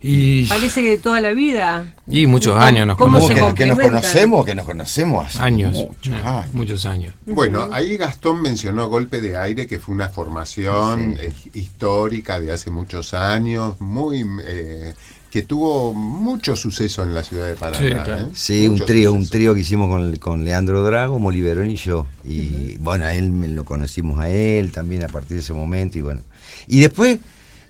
Parece 0.02 0.82
que 0.82 0.90
de 0.90 0.98
toda 0.98 1.22
la 1.22 1.34
vida. 1.34 1.94
Y 2.08 2.26
muchos 2.26 2.58
años 2.58 2.88
nos 2.88 2.98
conocemos. 2.98 3.54
Que, 3.54 3.68
nos 3.68 3.80
conocemos, 3.80 4.46
que 4.46 4.56
nos 4.56 4.66
conocemos 4.66 5.36
años, 5.36 5.78
muchos, 6.54 6.88
años. 6.88 7.14
Bueno, 7.28 7.70
ahí 7.72 7.98
Gastón 7.98 8.42
mencionó 8.42 8.90
Golpe 8.90 9.22
de 9.22 9.38
Aire, 9.38 9.68
que 9.68 9.78
fue 9.78 9.94
una 9.94 10.10
formación 10.10 11.18
eh, 11.20 11.32
histórica 11.54 12.40
de 12.40 12.52
hace 12.52 12.72
muchos 12.72 13.14
años, 13.14 13.80
muy 13.80 14.26
eh, 14.44 14.96
que 15.30 15.44
tuvo 15.44 15.94
mucho 15.94 16.56
suceso 16.56 17.04
en 17.04 17.14
la 17.14 17.24
ciudad 17.24 17.48
de 17.48 17.54
Paraná. 17.54 18.30
Sí, 18.34 18.66
¿eh? 18.66 18.70
un 18.70 18.80
trío, 18.84 19.14
un 19.14 19.30
trío 19.30 19.54
que 19.54 19.62
hicimos 19.62 19.88
con, 19.88 20.16
con 20.16 20.44
Leandro 20.44 20.84
Drago, 20.84 21.20
Moliverón 21.20 21.70
y 21.70 21.76
yo. 21.76 22.08
Y 22.24 22.76
bueno, 22.80 23.06
a 23.06 23.14
él 23.14 23.56
lo 23.56 23.66
conocimos 23.66 24.20
a 24.20 24.30
él 24.30 24.72
también 24.72 25.04
a 25.04 25.10
partir 25.10 25.38
de 25.38 25.44
ese 25.44 25.54
momento 25.54 26.00
y 26.00 26.02
bueno. 26.02 26.22
Y 26.68 26.80
después 26.80 27.20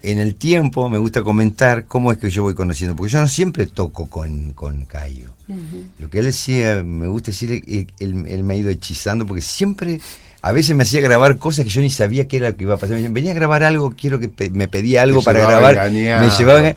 en 0.03 0.19
el 0.19 0.35
tiempo 0.35 0.89
me 0.89 0.97
gusta 0.97 1.21
comentar 1.23 1.85
cómo 1.85 2.11
es 2.11 2.17
que 2.17 2.29
yo 2.29 2.43
voy 2.43 2.53
conociendo, 2.53 2.95
porque 2.95 3.13
yo 3.13 3.19
no 3.19 3.27
siempre 3.27 3.67
toco 3.67 4.07
con, 4.07 4.53
con 4.53 4.85
Cayo. 4.85 5.29
Lo 5.99 6.09
que 6.09 6.19
él 6.19 6.25
decía, 6.25 6.81
me 6.81 7.07
gusta 7.07 7.31
decir, 7.31 7.61
él, 7.99 8.13
me 8.15 8.53
ha 8.53 8.57
ido 8.57 8.69
hechizando, 8.69 9.25
porque 9.25 9.41
siempre, 9.41 9.99
a 10.41 10.53
veces 10.53 10.77
me 10.77 10.83
hacía 10.83 11.01
grabar 11.01 11.37
cosas 11.37 11.65
que 11.65 11.71
yo 11.71 11.81
ni 11.81 11.89
sabía 11.89 12.25
qué 12.27 12.37
era 12.37 12.51
lo 12.51 12.55
que 12.55 12.63
iba 12.63 12.75
a 12.75 12.77
pasar. 12.77 12.97
venía 13.09 13.31
a 13.31 13.35
grabar 13.35 13.63
algo, 13.63 13.91
quiero 13.91 14.17
que 14.19 14.31
me 14.51 14.69
pedía 14.69 15.01
algo 15.01 15.21
para 15.21 15.41
grabar. 15.41 15.91
Me 15.91 16.29
llevaba, 16.37 16.75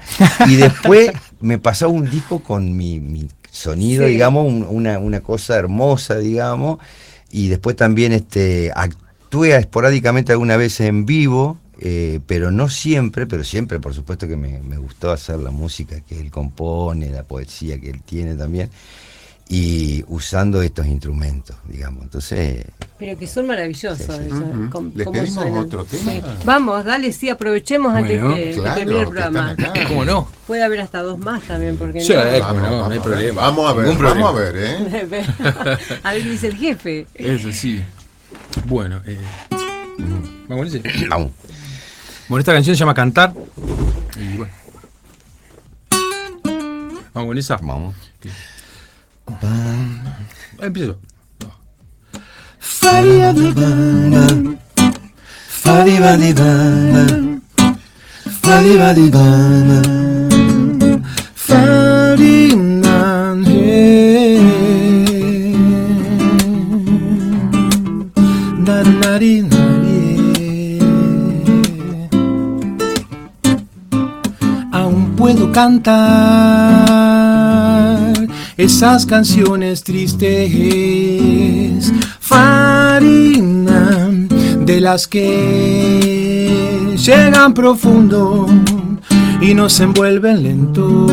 y 0.48 0.56
después 0.56 1.12
me 1.40 1.58
pasó 1.58 1.88
un 1.88 2.10
disco 2.10 2.40
con 2.40 2.76
mi, 2.76 3.28
sonido, 3.48 4.06
digamos, 4.06 4.52
una, 4.68 4.98
una 4.98 5.20
cosa 5.20 5.56
hermosa, 5.56 6.18
digamos. 6.18 6.78
Y 7.30 7.48
después 7.48 7.76
también 7.76 8.12
este, 8.12 8.72
actué 8.74 9.56
esporádicamente 9.56 10.32
alguna 10.32 10.56
vez 10.56 10.80
en 10.80 11.06
vivo 11.06 11.58
eh, 11.80 12.20
pero 12.26 12.50
no 12.50 12.68
siempre, 12.68 13.26
pero 13.26 13.44
siempre 13.44 13.80
por 13.80 13.94
supuesto 13.94 14.28
que 14.28 14.36
me, 14.36 14.76
gustó 14.78 15.10
hacer 15.10 15.38
la 15.38 15.50
música 15.50 16.00
que 16.00 16.20
él 16.20 16.30
compone, 16.30 17.10
la 17.10 17.24
poesía 17.24 17.80
que 17.80 17.90
él 17.90 18.02
tiene 18.02 18.34
también, 18.34 18.70
y 19.48 20.04
usando 20.08 20.62
estos 20.62 20.86
instrumentos, 20.86 21.56
digamos. 21.68 22.04
Entonces. 22.04 22.64
Pero 22.98 23.18
que 23.18 23.26
son 23.26 23.46
maravillosos. 23.46 24.08
¿Les 24.94 25.08
pedimos 25.08 25.64
otro 25.64 25.84
tema? 25.84 26.12
Vamos, 26.44 26.84
dale, 26.84 27.12
sí, 27.12 27.28
aprovechemos 27.28 27.94
antes 27.94 28.22
que, 28.22 28.60
termine 28.74 29.00
el 29.00 29.08
programa. 29.08 29.54
¿Cómo 29.88 30.04
no? 30.04 30.28
Puede 30.46 30.62
haber 30.62 30.80
hasta 30.80 31.02
dos 31.02 31.18
más 31.18 31.42
también, 31.42 31.76
porque 31.76 32.00
sí, 32.00 32.12
no, 32.14 32.54
no, 32.54 32.86
hay 32.86 33.00
problema. 33.00 33.42
Vamos 33.42 33.70
a 33.70 33.74
ver, 33.74 33.96
vamos 33.96 34.30
a 34.30 34.32
ver, 34.32 34.54
¿eh? 34.56 35.26
a 36.02 36.12
ver, 36.12 36.24
dice 36.24 36.46
el 36.46 36.56
jefe. 36.56 37.06
Eso 37.14 37.52
sí. 37.52 37.82
Bueno, 38.66 39.02
eh, 39.04 39.18
vamos 40.48 40.74
a 40.74 40.78
ver. 40.78 41.08
Vamos. 41.08 41.32
Bueno, 42.28 42.40
esta 42.40 42.52
canción 42.52 42.74
se 42.74 42.80
llama 42.80 42.94
Cantar. 42.94 43.34
Y 44.16 44.36
bueno. 44.36 44.52
Vamos 47.12 47.28
con 47.28 47.38
esa. 47.38 47.56
Vamos. 47.58 47.94
Empiezo. 50.60 50.98
puedo 59.10 60.03
cantar 75.54 75.94
esas 78.56 79.04
canciones 79.06 79.84
tristes, 79.84 81.92
farina 82.18 84.10
de 84.66 84.80
las 84.80 85.06
que 85.06 86.96
llegan 86.96 87.54
profundo 87.54 88.48
y 89.40 89.54
nos 89.54 89.78
envuelven 89.78 90.42
lento. 90.42 91.06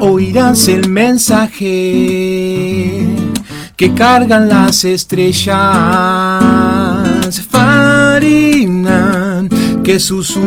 Oirás 0.00 0.68
el 0.68 0.88
mensaje 0.88 1.76
que 3.76 3.92
cargan 3.94 4.48
las 4.48 4.86
estrellas. 4.86 6.89
Que 9.90 9.98
susurra 9.98 10.46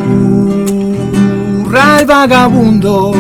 el 2.00 2.06
vagabundo 2.06 3.12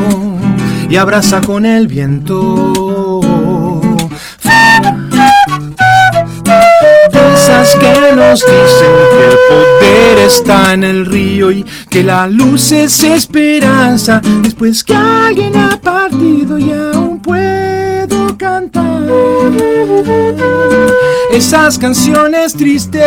y 0.90 0.96
abraza 0.96 1.42
con 1.42 1.66
el 1.66 1.90
viento. 1.90 3.20
Esas 7.34 7.76
que 7.76 8.16
nos 8.16 8.40
dicen 8.40 8.94
que 9.12 9.26
el 9.28 9.38
poder 9.50 10.18
está 10.20 10.74
en 10.74 10.86
el 10.86 11.06
río 11.06 11.52
y 11.52 11.66
que 11.90 12.04
la 12.06 12.26
luz 12.28 12.72
es 12.72 13.04
esperanza 13.04 14.22
después 14.42 14.82
que 14.82 14.96
alguien 14.96 15.58
ha 15.58 15.78
partido 15.82 16.58
y 16.58 16.72
aún 16.72 17.20
puedo 17.22 18.38
cantar 18.38 19.02
esas 21.34 21.78
canciones 21.78 22.54
tristes 22.54 23.04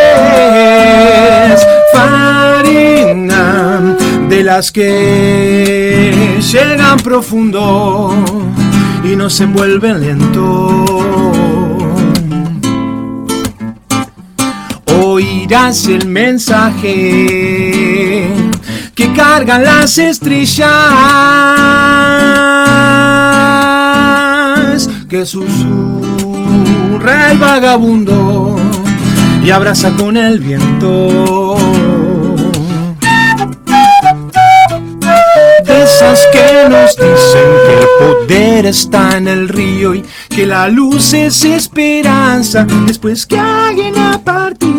de 4.36 4.42
las 4.42 4.70
que 4.70 6.38
llegan 6.52 6.98
profundo 6.98 8.14
y 9.02 9.16
nos 9.16 9.40
envuelven 9.40 10.02
lento. 10.02 10.84
Oirás 15.00 15.86
el 15.86 16.06
mensaje 16.06 16.90
que 18.94 19.12
cargan 19.14 19.64
las 19.64 19.96
estrellas 19.96 20.68
que 25.08 25.24
susurra 25.24 26.66
el 27.32 27.38
vagabundo 27.38 28.56
y 29.42 29.50
abraza 29.50 29.92
con 29.92 30.18
el 30.18 30.40
viento. 30.40 31.95
Que 36.32 36.68
nos 36.68 36.96
dicen 36.96 37.48
que 37.66 37.74
el 37.80 37.86
poder 37.98 38.66
está 38.66 39.16
en 39.16 39.26
el 39.26 39.48
río 39.48 39.94
y 39.94 40.04
que 40.28 40.46
la 40.46 40.68
luz 40.68 41.12
es 41.14 41.44
esperanza. 41.44 42.64
Después 42.86 43.26
que 43.26 43.38
alguien 43.38 43.98
ha 43.98 44.18
partido 44.22 44.75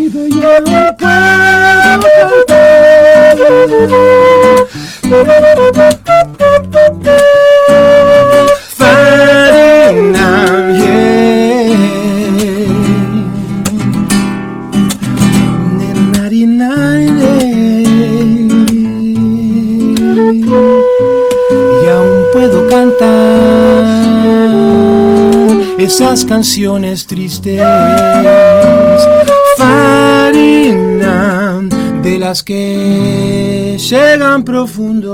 esas 25.87 26.23
canciones 26.25 27.07
tristes, 27.07 27.61
farina 29.57 31.61
de 32.03 32.19
las 32.19 32.43
que 32.43 33.77
llegan 33.79 34.43
profundo 34.43 35.13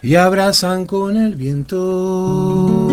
y 0.00 0.14
abrazan 0.14 0.86
con 0.86 1.16
el 1.16 1.34
viento. 1.34 2.84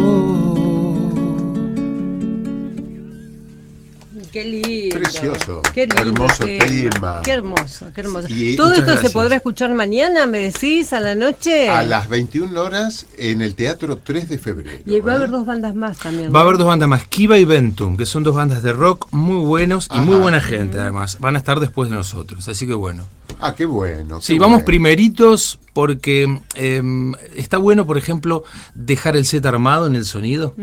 Qué 4.31 4.45
lindo. 4.45 4.95
Precioso. 4.97 5.61
Qué 5.73 5.87
lindo, 5.87 6.01
hermoso 6.01 6.45
qué, 6.45 6.87
tema. 6.89 7.21
Qué 7.21 7.31
hermoso, 7.31 7.87
qué 7.93 8.01
hermoso. 8.01 8.27
Y- 8.29 8.55
¿Todo 8.55 8.73
esto 8.73 8.97
se 8.97 9.09
podrá 9.09 9.35
escuchar 9.35 9.73
mañana, 9.73 10.25
me 10.25 10.39
decís, 10.39 10.93
a 10.93 11.01
la 11.01 11.15
noche? 11.15 11.69
A 11.69 11.83
las 11.83 12.07
21 12.07 12.61
horas 12.61 13.07
en 13.17 13.41
el 13.41 13.55
Teatro 13.55 13.97
3 13.97 14.29
de 14.29 14.37
febrero. 14.37 14.83
Y 14.85 14.99
va 15.01 15.11
a 15.11 15.15
¿eh? 15.15 15.17
haber 15.17 15.31
dos 15.31 15.45
bandas 15.45 15.75
más 15.75 15.97
también. 15.97 16.33
Va 16.33 16.39
a 16.39 16.43
haber 16.43 16.57
dos 16.57 16.67
bandas 16.67 16.87
más, 16.87 17.05
Kiva 17.07 17.37
y 17.37 17.45
Ventum, 17.45 17.97
que 17.97 18.05
son 18.05 18.23
dos 18.23 18.35
bandas 18.35 18.63
de 18.63 18.71
rock 18.71 19.07
muy 19.11 19.45
buenos 19.45 19.89
y 19.93 19.99
muy 19.99 20.15
buena 20.15 20.39
gente 20.39 20.79
además. 20.79 21.17
Van 21.19 21.35
a 21.35 21.39
estar 21.39 21.59
después 21.59 21.89
de 21.89 21.95
nosotros, 21.97 22.47
así 22.47 22.65
que 22.65 22.73
bueno. 22.73 23.03
Ah, 23.39 23.53
qué 23.55 23.65
bueno. 23.65 24.21
Sí, 24.21 24.33
qué 24.33 24.39
vamos 24.39 24.57
bueno. 24.57 24.65
primeritos 24.65 25.59
porque 25.73 26.39
em, 26.55 27.13
está 27.35 27.57
bueno, 27.57 27.85
por 27.85 27.97
ejemplo, 27.97 28.43
dejar 28.75 29.17
el 29.17 29.25
set 29.25 29.45
armado 29.45 29.87
en 29.87 29.95
el 29.95 30.05
sonido 30.05 30.53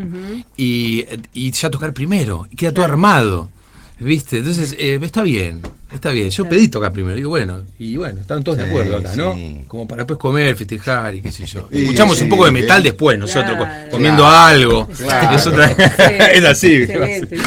y, 0.57 1.04
y 1.33 1.50
ya 1.50 1.70
tocar 1.70 1.92
primero. 1.92 2.46
Y 2.50 2.57
queda 2.57 2.72
todo 2.72 2.85
armado. 2.85 3.50
¿Viste? 4.00 4.38
Entonces, 4.38 4.76
eh, 4.78 4.98
está 5.02 5.22
bien, 5.22 5.61
está 5.92 6.11
bien. 6.11 6.30
Yo 6.30 6.48
pedí 6.48 6.68
tocar 6.68 6.92
primero, 6.92 7.16
digo, 7.16 7.30
bueno, 7.30 7.62
y 7.80 7.96
bueno, 7.96 8.20
están 8.20 8.44
todos 8.44 8.58
de 8.58 8.64
Sí, 8.64 8.70
acuerdo 8.70 8.96
acá, 8.98 9.11
¿no? 9.16 9.34
sí. 9.34 9.64
Como 9.66 9.88
para 9.88 10.02
después 10.02 10.18
comer, 10.20 10.54
festejar 10.54 11.16
y 11.16 11.20
qué 11.20 11.32
sé 11.32 11.46
yo. 11.46 11.68
Y 11.72 11.82
Escuchamos 11.82 12.16
sí, 12.18 12.22
un 12.24 12.30
poco 12.30 12.44
de 12.44 12.52
metal 12.52 12.80
bien. 12.80 12.92
después 12.92 13.18
nosotros, 13.18 13.56
Claro. 13.56 13.90
comiendo 13.90 14.22
Claro. 14.22 14.37
algo. 14.46 14.87
Claro. 14.96 15.37
Es, 15.37 15.46
otra- 15.48 15.72
es 16.32 16.44
así. 16.44 16.87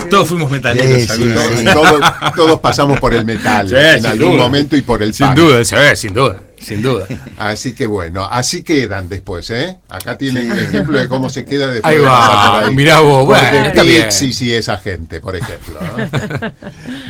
Todos 0.09 0.27
fuimos 0.27 0.51
metaleros. 0.51 1.01
Sí, 1.03 1.23
sí, 1.23 1.23
sí. 1.57 1.65
Todos, 1.73 2.01
todos 2.35 2.59
pasamos 2.59 2.99
por 2.99 3.13
el 3.13 3.23
metal 3.23 3.69
Sí, 3.69 3.75
en 3.75 4.05
algún 4.05 4.31
duda. 4.33 4.43
momento 4.43 4.75
y 4.75 4.81
por 4.81 5.01
el 5.03 5.13
Sin 5.13 5.33
duda, 5.33 5.63
sí, 5.63 5.75
sin 5.95 6.13
duda, 6.13 6.37
sin 6.61 6.81
duda. 6.81 7.07
Así 7.37 7.73
que 7.73 7.87
bueno, 7.87 8.23
así 8.29 8.63
quedan 8.63 9.09
después, 9.09 9.49
¿eh? 9.49 9.77
Acá 9.89 10.17
tienen 10.17 10.51
el 10.51 10.59
ejemplo 10.59 10.99
de 10.99 11.07
cómo 11.07 11.29
se 11.29 11.43
queda 11.45 11.67
después 11.67 11.91
Ahí 11.93 11.99
de 11.99 12.05
va, 12.05 12.53
por 12.61 12.69
ahí. 12.69 12.75
mirá 12.75 12.99
vos, 12.99 13.25
bueno. 13.25 13.71
Pixies 13.81 14.41
y 14.41 14.53
esa 14.53 14.77
gente, 14.77 15.19
por 15.21 15.35
ejemplo. 15.35 15.79
¿no? 15.81 16.51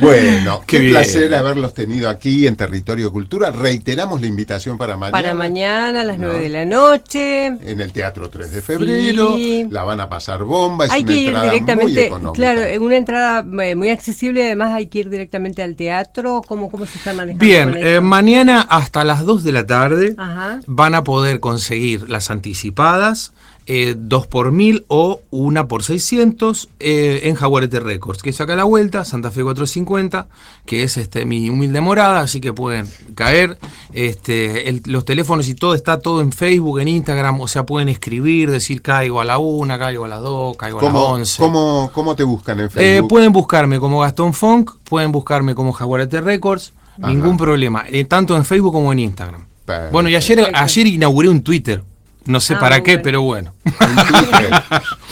bueno, 0.00 0.60
qué, 0.66 0.76
Qué 0.76 0.78
bien. 0.80 0.92
placer 0.94 1.34
haberlos 1.34 1.74
tenido 1.74 2.08
aquí 2.08 2.46
en 2.46 2.56
Territorio 2.56 3.12
Cultura. 3.12 3.50
Reiteramos 3.50 4.20
la 4.20 4.26
invitación 4.26 4.78
para 4.78 4.96
mañana. 4.96 5.12
Para 5.12 5.34
mañana 5.34 6.00
a 6.00 6.04
las 6.04 6.18
No. 6.18 6.28
9 6.28 6.40
de 6.42 6.48
la 6.48 6.64
noche. 6.64 7.46
En 7.46 7.80
el 7.80 7.92
Teatro 7.92 8.28
3 8.30 8.50
de 8.52 8.62
febrero. 8.62 9.36
Sí. 9.36 9.66
La 9.70 9.84
van 9.84 10.00
a 10.00 10.08
pasar 10.08 10.44
bomba. 10.44 10.86
Es 10.86 10.90
Hay 10.92 11.02
una 11.02 11.12
que 11.12 11.18
ir 11.18 11.26
entrada 11.28 11.44
muy 11.44 11.50
directamente, 11.60 12.06
económica. 12.06 12.32
claro, 12.32 12.60
en 12.62 12.82
una 12.82 12.96
entrada 12.96 13.44
eh, 13.64 13.74
muy 13.74 13.90
accesible, 13.90 14.44
además 14.46 14.72
hay 14.74 14.86
que 14.86 15.00
ir 15.00 15.10
directamente 15.10 15.62
al 15.62 15.76
teatro. 15.76 16.42
¿Cómo, 16.46 16.70
cómo 16.70 16.86
se 16.86 16.98
está 16.98 17.12
manejando? 17.12 17.44
Bien, 17.44 17.74
eh, 17.76 18.00
mañana 18.00 18.62
hasta 18.62 19.04
las 19.04 19.24
2 19.24 19.41
de 19.44 19.52
la 19.52 19.66
tarde 19.66 20.14
Ajá. 20.18 20.60
van 20.66 20.94
a 20.94 21.04
poder 21.04 21.40
conseguir 21.40 22.08
las 22.08 22.30
anticipadas, 22.30 23.32
eh, 23.66 23.94
dos 23.96 24.26
por 24.26 24.50
mil 24.50 24.84
o 24.88 25.20
una 25.30 25.68
por 25.68 25.84
600 25.84 26.68
eh, 26.80 27.20
en 27.24 27.36
Jaguarete 27.36 27.78
Records, 27.78 28.20
que 28.20 28.30
es 28.30 28.40
acá 28.40 28.54
a 28.54 28.56
la 28.56 28.64
vuelta, 28.64 29.04
Santa 29.04 29.30
Fe 29.30 29.42
450, 29.44 30.26
que 30.66 30.82
es 30.82 30.96
este 30.96 31.24
mi 31.26 31.48
humilde 31.48 31.80
morada, 31.80 32.20
así 32.20 32.40
que 32.40 32.52
pueden 32.52 32.88
caer. 33.14 33.58
Este, 33.92 34.68
el- 34.68 34.82
los 34.86 35.04
teléfonos 35.04 35.48
y 35.48 35.54
todo 35.54 35.74
está 35.74 36.00
todo 36.00 36.22
en 36.22 36.32
Facebook, 36.32 36.80
en 36.80 36.88
Instagram, 36.88 37.40
o 37.40 37.46
sea, 37.46 37.64
pueden 37.64 37.88
escribir, 37.88 38.50
decir 38.50 38.82
caigo 38.82 39.20
a 39.20 39.24
la 39.24 39.38
una, 39.38 39.78
caigo 39.78 40.06
a 40.06 40.08
las 40.08 40.20
dos, 40.22 40.56
caigo 40.56 40.80
a 40.80 40.82
las 40.82 40.92
¿Cómo, 40.92 41.04
11. 41.06 41.40
cómo, 41.40 41.90
cómo 41.94 42.16
te 42.16 42.24
buscan 42.24 42.58
en 42.58 42.66
Eh, 42.66 42.70
Facebook? 42.70 43.08
pueden 43.10 43.32
buscarme 43.32 43.78
como 43.78 44.00
Gastón 44.00 44.32
Funk, 44.34 44.72
pueden 44.84 45.12
buscarme 45.12 45.54
como 45.54 45.72
Jaguarete 45.72 46.20
Records, 46.20 46.72
Ajá. 47.02 47.12
ningún 47.12 47.36
problema, 47.36 47.84
eh, 47.90 48.04
tanto 48.04 48.36
en 48.36 48.44
Facebook 48.44 48.72
como 48.72 48.92
en 48.92 48.98
Instagram. 49.00 49.44
Perfecto. 49.64 49.92
Bueno, 49.92 50.08
y 50.08 50.16
ayer, 50.16 50.50
ayer 50.54 50.86
inauguré 50.86 51.28
un 51.28 51.42
Twitter, 51.42 51.82
no 52.24 52.40
sé 52.40 52.54
Ah, 52.54 52.60
para 52.60 52.82
qué, 52.82 52.92
bueno. 52.92 53.02
pero 53.04 53.22
bueno. 53.22 53.52
En 53.64 53.96
Twitter, 54.06 54.50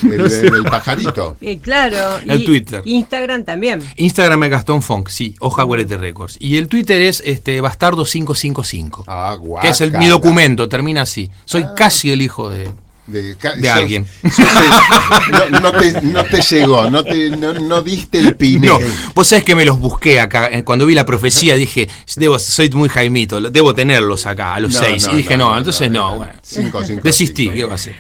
el, 0.49 0.55
el 0.57 0.65
pajarito. 0.65 1.37
Eh, 1.41 1.59
claro. 1.59 2.19
El 2.27 2.41
y 2.43 2.45
Twitter. 2.45 2.83
Instagram 2.85 3.45
también. 3.45 3.83
Instagram 3.97 4.45
es 4.45 4.51
Gastón 4.51 4.83
Funk, 4.83 5.09
sí, 5.09 5.35
o 5.41 5.51
Jaguarete 5.51 5.97
Records. 5.99 6.37
Y 6.41 6.57
el 6.57 6.69
Twitter 6.69 7.01
es 7.03 7.23
este 7.25 7.61
Bastardo 7.61 8.05
555, 8.05 9.05
Ah, 9.07 9.37
que 9.63 9.69
es 9.69 9.81
el, 9.81 9.93
mi 9.99 10.07
documento, 10.07 10.69
termina 10.69 11.03
así. 11.03 11.31
Soy 11.45 11.63
Ah. 11.63 11.75
casi 11.77 12.11
el 12.13 12.23
hijo 12.23 12.49
de... 12.51 12.71
de, 13.11 13.37
ca- 13.37 13.55
de 13.55 13.69
sos- 13.69 13.77
alguien. 13.77 14.07
sos 14.23 15.51
no, 15.53 15.61
no 15.61 15.73
te, 15.73 16.03
no 16.03 16.25
te 16.25 16.41
llegó, 16.43 16.91
no, 16.91 17.03
te, 17.05 17.31
no, 17.31 17.53
no 17.55 17.83
diste 17.83 18.19
el 18.19 18.37
pine. 18.37 18.67
No, 18.69 18.79
vos 19.15 19.27
sabés 19.27 19.45
que 19.45 19.55
me 19.55 19.65
los 19.65 19.79
busqué 19.79 20.21
acá. 20.21 20.49
eh, 20.51 20.65
Cuando 20.65 20.87
vi 20.87 20.95
la 20.95 21.05
profecía 21.07 21.55
dije, 21.57 21.89
debo, 22.17 22.39
soy 22.39 22.71
muy 22.71 22.89
Jaimito, 22.89 23.41
debo 23.51 23.75
tenerlos 23.75 24.27
acá 24.27 24.55
a 24.55 24.61
los 24.61 24.73
No, 24.75 24.81
seis. 24.81 25.07
no, 25.07 25.13
y 25.15 25.17
dije, 25.19 25.37
no, 25.37 25.47
no, 25.47 25.53
no, 25.53 25.59
entonces 25.59 25.91
no, 25.91 25.99
no, 25.99 26.11
no. 26.13 26.17
bueno. 26.19 26.33
Cinco, 26.43 26.83
cinco, 26.85 27.01
Desistí, 27.05 27.43
cinco. 27.45 27.55
¿qué 27.57 27.65
va 27.65 27.73
a 27.73 27.75
hacer? 27.77 27.95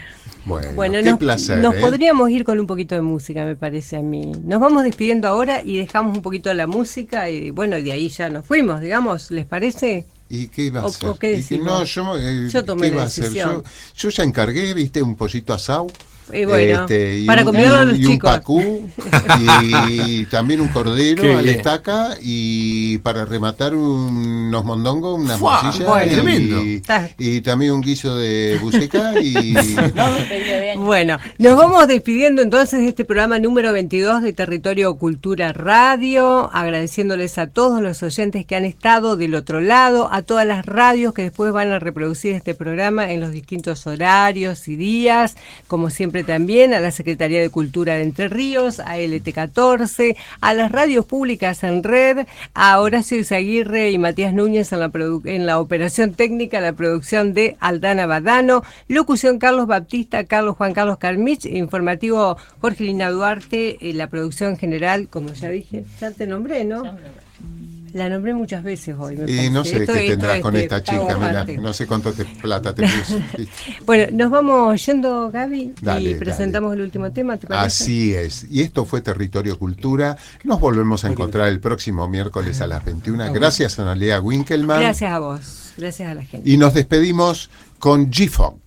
Bueno, 0.44 0.68
Bueno, 0.74 0.94
qué 1.02 1.10
nos, 1.10 1.18
placer. 1.18 1.58
nos 1.58 1.74
¿eh? 1.74 1.78
podríamos 1.80 2.30
ir 2.30 2.44
con 2.44 2.58
un 2.58 2.66
poquito 2.66 2.94
de 2.94 3.02
música, 3.02 3.44
me 3.44 3.56
parece 3.56 3.96
a 3.98 4.00
mí. 4.00 4.32
Nos 4.42 4.58
vamos 4.58 4.84
despidiendo 4.84 5.28
ahora 5.28 5.60
y 5.62 5.76
dejamos 5.76 6.16
un 6.16 6.22
poquito 6.22 6.52
la 6.54 6.66
música 6.66 7.28
y 7.28 7.50
bueno, 7.50 7.76
de 7.76 7.92
ahí 7.92 8.08
ya 8.08 8.30
nos 8.30 8.46
fuimos, 8.46 8.80
digamos, 8.80 9.30
¿les 9.30 9.44
parece? 9.44 10.06
¿Y 10.32 10.46
qué 10.46 10.62
iba 10.62 10.80
a 10.80 10.84
o- 10.84 10.88
hacer? 10.88 11.08
o 11.08 11.18
qué 11.18 11.32
Y 11.38 11.42
que 11.42 11.58
no, 11.58 11.84
yo, 11.84 12.16
eh, 12.16 12.48
Yo 12.48 12.64
tomé 12.64 12.82
¿qué 12.82 12.88
la 12.90 12.94
iba 12.94 13.02
a 13.02 13.06
hacer? 13.06 13.24
decisión. 13.24 13.62
Yo, 13.64 13.70
yo 13.96 14.08
ya 14.10 14.22
encargué, 14.22 14.72
viste, 14.74 15.02
un 15.02 15.16
pollito 15.16 15.52
asado. 15.52 15.88
Y 16.32 16.44
bueno, 16.44 16.80
Este, 16.82 17.18
y 17.20 17.26
para 17.26 17.44
un- 17.44 17.56
a 17.56 17.84
los 17.84 17.98
y 17.98 18.04
un 18.06 18.12
chicos. 18.12 18.30
pacú, 18.30 18.88
y 19.62 20.24
también 20.30 20.60
un 20.60 20.68
cordero 20.68 21.22
Qué 21.22 21.34
a 21.34 21.42
la 21.42 21.50
estaca, 21.50 22.16
y 22.20 22.98
para 22.98 23.24
rematar 23.24 23.74
unos 23.74 24.64
mondongos, 24.64 25.18
una 25.18 25.36
¡Fua! 25.38 25.62
morcilla, 25.62 25.86
Bueno, 25.88 26.12
tremendo. 26.12 26.64
y, 26.64 26.74
Está. 26.76 27.10
y 27.18 27.40
también 27.40 27.72
un 27.72 27.80
guiso 27.80 28.16
de 28.16 28.58
buceca, 28.60 29.20
y 29.20 29.54
Bueno, 30.76 31.18
nos 31.38 31.56
vamos 31.56 31.86
despidiendo 31.88 32.42
entonces 32.42 32.80
de 32.80 32.88
este 32.88 33.04
programa 33.04 33.38
número 33.38 33.72
22 33.72 34.22
de 34.22 34.32
Territorio 34.32 34.94
Cultura 34.96 35.52
Radio, 35.52 36.50
agradeciéndoles 36.52 37.38
a 37.38 37.46
todos 37.48 37.82
los 37.82 38.02
oyentes 38.02 38.44
que 38.46 38.56
han 38.56 38.64
estado 38.64 39.16
del 39.16 39.34
otro 39.34 39.60
lado, 39.60 40.08
a 40.12 40.22
todas 40.22 40.46
las 40.46 40.64
radios 40.66 41.12
que 41.14 41.22
después 41.22 41.52
van 41.52 41.70
a 41.72 41.78
reproducir 41.78 42.34
este 42.34 42.54
programa 42.54 43.10
en 43.12 43.20
los 43.20 43.32
distintos 43.32 43.86
horarios 43.86 44.68
y 44.68 44.76
días, 44.76 45.36
como 45.66 45.90
siempre 45.90 46.19
también 46.24 46.74
a 46.74 46.80
la 46.80 46.90
Secretaría 46.90 47.40
de 47.40 47.50
Cultura 47.50 47.94
de 47.94 48.02
Entre 48.02 48.28
Ríos, 48.28 48.80
a 48.80 48.98
LT14, 48.98 50.16
a 50.40 50.54
las 50.54 50.72
radios 50.72 51.04
públicas 51.04 51.62
en 51.64 51.82
red, 51.82 52.26
a 52.54 52.80
Horacio 52.80 53.18
Izaguirre 53.18 53.90
y 53.90 53.98
Matías 53.98 54.34
Núñez 54.34 54.72
en 54.72 54.80
la, 54.80 54.90
en 55.24 55.46
la 55.46 55.60
operación 55.60 56.14
técnica, 56.14 56.60
la 56.60 56.72
producción 56.72 57.34
de 57.34 57.56
Aldana 57.60 58.06
Badano, 58.06 58.62
locución 58.88 59.38
Carlos 59.38 59.66
Baptista, 59.66 60.24
Carlos 60.24 60.56
Juan 60.56 60.72
Carlos 60.72 60.98
Carmich, 60.98 61.46
informativo 61.46 62.36
Jorge 62.60 62.84
Lina 62.84 63.10
Duarte, 63.10 63.78
eh, 63.80 63.94
la 63.94 64.08
producción 64.08 64.56
general, 64.56 65.08
como 65.08 65.32
ya 65.32 65.48
dije, 65.48 65.84
ya 66.00 66.10
te 66.10 66.26
nombré, 66.26 66.64
¿no? 66.64 66.82
La 67.92 68.08
nombré 68.08 68.34
muchas 68.34 68.62
veces 68.62 68.94
hoy. 68.98 69.16
me 69.16 69.30
y 69.46 69.50
no 69.50 69.64
sé 69.64 69.78
Esto- 69.78 69.92
qué 69.92 70.00
esto 70.06 70.12
tendrás 70.12 70.40
con 70.40 70.56
esta 70.56 70.82
chica, 70.82 71.16
mira, 71.18 71.44
no 71.60 71.72
sé 71.72 71.86
cuánto 71.86 72.12
te, 72.12 72.24
plata 72.24 72.74
te 72.74 72.82
puso. 72.82 73.20
Bueno, 73.86 74.06
nos 74.12 74.30
vamos 74.30 74.84
yendo, 74.86 75.30
Gaby, 75.30 75.74
Dale, 75.80 76.10
y 76.10 76.14
presentamos 76.14 76.74
el 76.74 76.82
último 76.82 77.10
tema. 77.12 77.38
Así 77.50 78.14
es. 78.14 78.46
Y 78.50 78.62
esto 78.62 78.84
fue 78.84 79.00
Territorio 79.00 79.58
Cultura. 79.58 80.16
Nos 80.44 80.60
volvemos 80.60 81.04
a 81.04 81.08
encontrar 81.08 81.48
el 81.48 81.60
próximo 81.60 82.08
miércoles 82.08 82.60
a 82.60 82.66
las 82.66 82.84
21. 82.84 83.32
Gracias 83.32 83.78
a 83.78 83.82
Analea 83.82 84.20
Winkelmann. 84.20 84.80
Gracias 84.80 85.10
a 85.12 85.18
vos, 85.18 85.72
gracias 85.76 86.10
a 86.10 86.14
la 86.14 86.24
gente. 86.24 86.48
Y 86.48 86.56
nos 86.56 86.74
despedimos 86.74 87.50
con 87.78 88.10
G-Funk. 88.10 88.60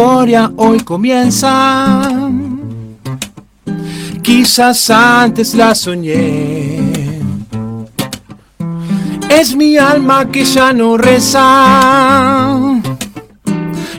Historia 0.00 0.50
hoy 0.56 0.80
comienza. 0.80 2.00
Quizás 4.22 4.88
antes 4.88 5.54
la 5.54 5.74
soñé. 5.74 7.20
Es 9.28 9.54
mi 9.54 9.76
alma 9.76 10.30
que 10.30 10.42
ya 10.44 10.72
no 10.72 10.96
reza. 10.96 12.56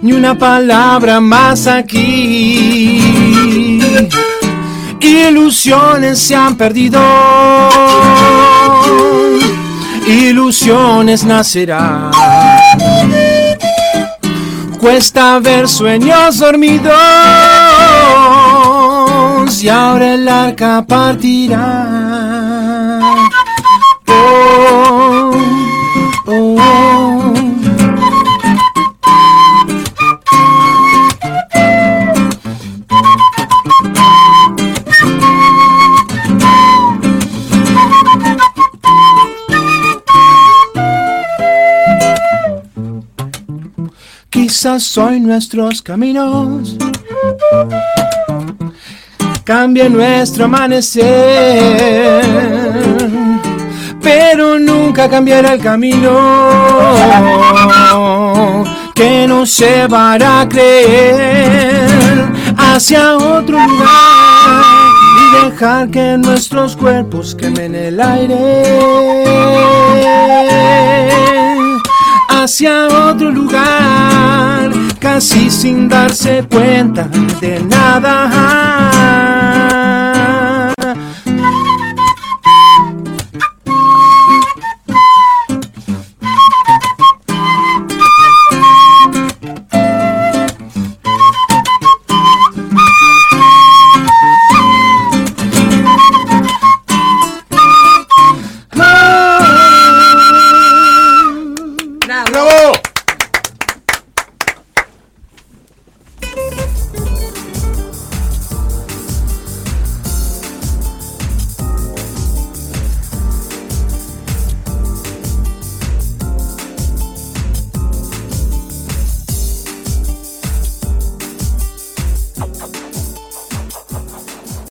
Ni 0.01 0.13
una 0.13 0.35
palabra 0.35 1.19
más 1.19 1.67
aquí. 1.67 2.99
Ilusiones 4.99 6.17
se 6.17 6.35
han 6.35 6.55
perdido. 6.55 6.99
Ilusiones 10.07 11.23
nacerán. 11.25 12.10
Cuesta 14.81 15.37
ver 15.37 15.67
sueños 15.67 16.39
dormidos 16.39 16.91
y 19.61 19.69
ahora 19.69 20.15
el 20.15 20.27
arca 20.27 20.83
partirá. 20.87 21.87
Oh, 24.07 25.31
oh, 26.25 26.55
oh. 26.57 27.00
Quizás 44.61 44.95
hoy 44.95 45.19
nuestros 45.19 45.81
caminos. 45.81 46.77
Cambie 49.43 49.89
nuestro 49.89 50.45
amanecer, 50.45 52.21
pero 54.03 54.59
nunca 54.59 55.09
cambiará 55.09 55.53
el 55.53 55.61
camino 55.61 56.13
que 58.93 59.25
nos 59.27 59.57
llevará 59.57 60.41
a 60.41 60.47
creer 60.47 62.31
hacia 62.55 63.17
otro 63.17 63.57
lugar 63.57 64.63
y 65.17 65.49
dejar 65.49 65.89
que 65.89 66.19
nuestros 66.19 66.75
cuerpos 66.75 67.33
quemen 67.33 67.73
el 67.73 67.99
aire 67.99 69.01
hacia 72.43 72.87
otro 72.87 73.29
lugar, 73.29 74.71
casi 74.99 75.51
sin 75.51 75.87
darse 75.87 76.43
cuenta 76.49 77.07
de 77.39 77.59
nada. 77.59 79.40